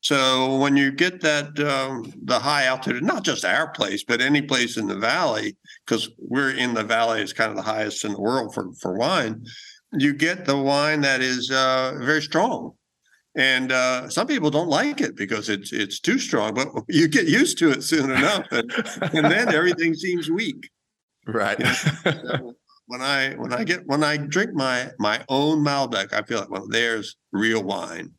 So 0.00 0.56
when 0.56 0.76
you 0.76 0.92
get 0.92 1.20
that 1.22 1.58
um, 1.58 2.12
the 2.22 2.38
high 2.38 2.64
altitude, 2.66 3.02
not 3.02 3.24
just 3.24 3.44
our 3.44 3.70
place, 3.70 4.04
but 4.04 4.20
any 4.20 4.42
place 4.42 4.76
in 4.76 4.86
the 4.86 4.96
valley, 4.96 5.56
because 5.84 6.08
we're 6.18 6.52
in 6.52 6.74
the 6.74 6.84
valley, 6.84 7.20
it's 7.20 7.32
kind 7.32 7.50
of 7.50 7.56
the 7.56 7.62
highest 7.62 8.04
in 8.04 8.12
the 8.12 8.20
world 8.20 8.54
for 8.54 8.72
for 8.80 8.96
wine. 8.96 9.44
You 9.92 10.14
get 10.14 10.44
the 10.44 10.56
wine 10.56 11.00
that 11.00 11.20
is 11.20 11.50
uh, 11.50 11.98
very 12.00 12.22
strong, 12.22 12.74
and 13.34 13.72
uh, 13.72 14.08
some 14.08 14.28
people 14.28 14.50
don't 14.50 14.68
like 14.68 15.00
it 15.00 15.16
because 15.16 15.48
it's 15.48 15.72
it's 15.72 15.98
too 15.98 16.20
strong. 16.20 16.54
But 16.54 16.68
you 16.88 17.08
get 17.08 17.26
used 17.26 17.58
to 17.58 17.70
it 17.72 17.82
soon 17.82 18.10
enough, 18.12 18.46
and, 18.52 18.70
and 19.12 19.24
then 19.26 19.52
everything 19.52 19.94
seems 19.94 20.30
weak. 20.30 20.70
Right. 21.26 21.60
so 22.04 22.54
when 22.88 23.00
I 23.00 23.34
when 23.34 23.52
I 23.52 23.64
get 23.64 23.86
when 23.86 24.02
I 24.02 24.16
drink 24.16 24.50
my 24.54 24.90
my 24.98 25.24
own 25.28 25.64
Malbec, 25.64 26.12
I 26.12 26.22
feel 26.22 26.40
like 26.40 26.50
well, 26.50 26.66
there's 26.68 27.16
real 27.32 27.62
wine 27.62 28.12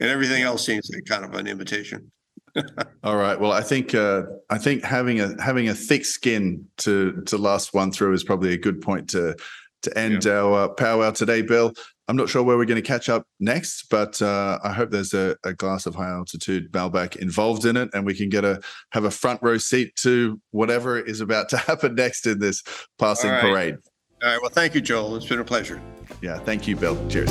and 0.00 0.10
everything 0.10 0.42
else 0.42 0.64
seems 0.64 0.88
like 0.92 1.04
kind 1.04 1.24
of 1.24 1.34
an 1.34 1.46
imitation. 1.46 2.10
All 3.02 3.16
right. 3.16 3.38
Well, 3.38 3.52
I 3.52 3.62
think 3.62 3.94
uh, 3.94 4.22
I 4.50 4.58
think 4.58 4.84
having 4.84 5.20
a 5.20 5.40
having 5.42 5.68
a 5.68 5.74
thick 5.74 6.04
skin 6.04 6.64
to 6.78 7.22
to 7.26 7.36
last 7.36 7.74
one 7.74 7.90
through 7.90 8.14
is 8.14 8.24
probably 8.24 8.52
a 8.52 8.58
good 8.58 8.80
point 8.80 9.10
to 9.10 9.36
to 9.82 9.98
end 9.98 10.24
yeah. 10.24 10.32
our 10.32 10.64
uh, 10.64 10.68
powwow 10.68 11.10
today, 11.10 11.42
Bill. 11.42 11.72
I'm 12.06 12.16
not 12.16 12.28
sure 12.28 12.42
where 12.42 12.58
we're 12.58 12.66
going 12.66 12.82
to 12.82 12.86
catch 12.86 13.08
up 13.08 13.26
next, 13.40 13.86
but 13.90 14.20
uh, 14.20 14.58
I 14.62 14.72
hope 14.72 14.90
there's 14.90 15.14
a, 15.14 15.36
a, 15.42 15.54
glass 15.54 15.86
of 15.86 15.94
high 15.94 16.10
altitude 16.10 16.70
Malbec 16.70 17.16
involved 17.16 17.64
in 17.64 17.78
it, 17.78 17.88
and 17.94 18.04
we 18.04 18.14
can 18.14 18.28
get 18.28 18.44
a 18.44 18.60
have 18.90 19.04
a 19.04 19.10
front 19.10 19.40
row 19.42 19.56
seat 19.56 19.96
to 19.96 20.38
whatever 20.50 21.00
is 21.00 21.22
about 21.22 21.48
to 21.50 21.56
happen 21.68 21.94
next 21.94 22.26
in 22.26 22.38
this 22.38 22.62
passing 22.98 23.30
right. 23.30 23.40
parade. 23.40 23.76
All 24.24 24.30
right. 24.30 24.40
Well, 24.40 24.50
thank 24.50 24.74
you, 24.74 24.80
Joel. 24.80 25.16
It's 25.16 25.26
been 25.26 25.38
a 25.40 25.44
pleasure. 25.44 25.82
Yeah. 26.22 26.38
Thank 26.38 26.66
you, 26.66 26.76
Bill. 26.76 26.96
Cheers. 27.08 27.30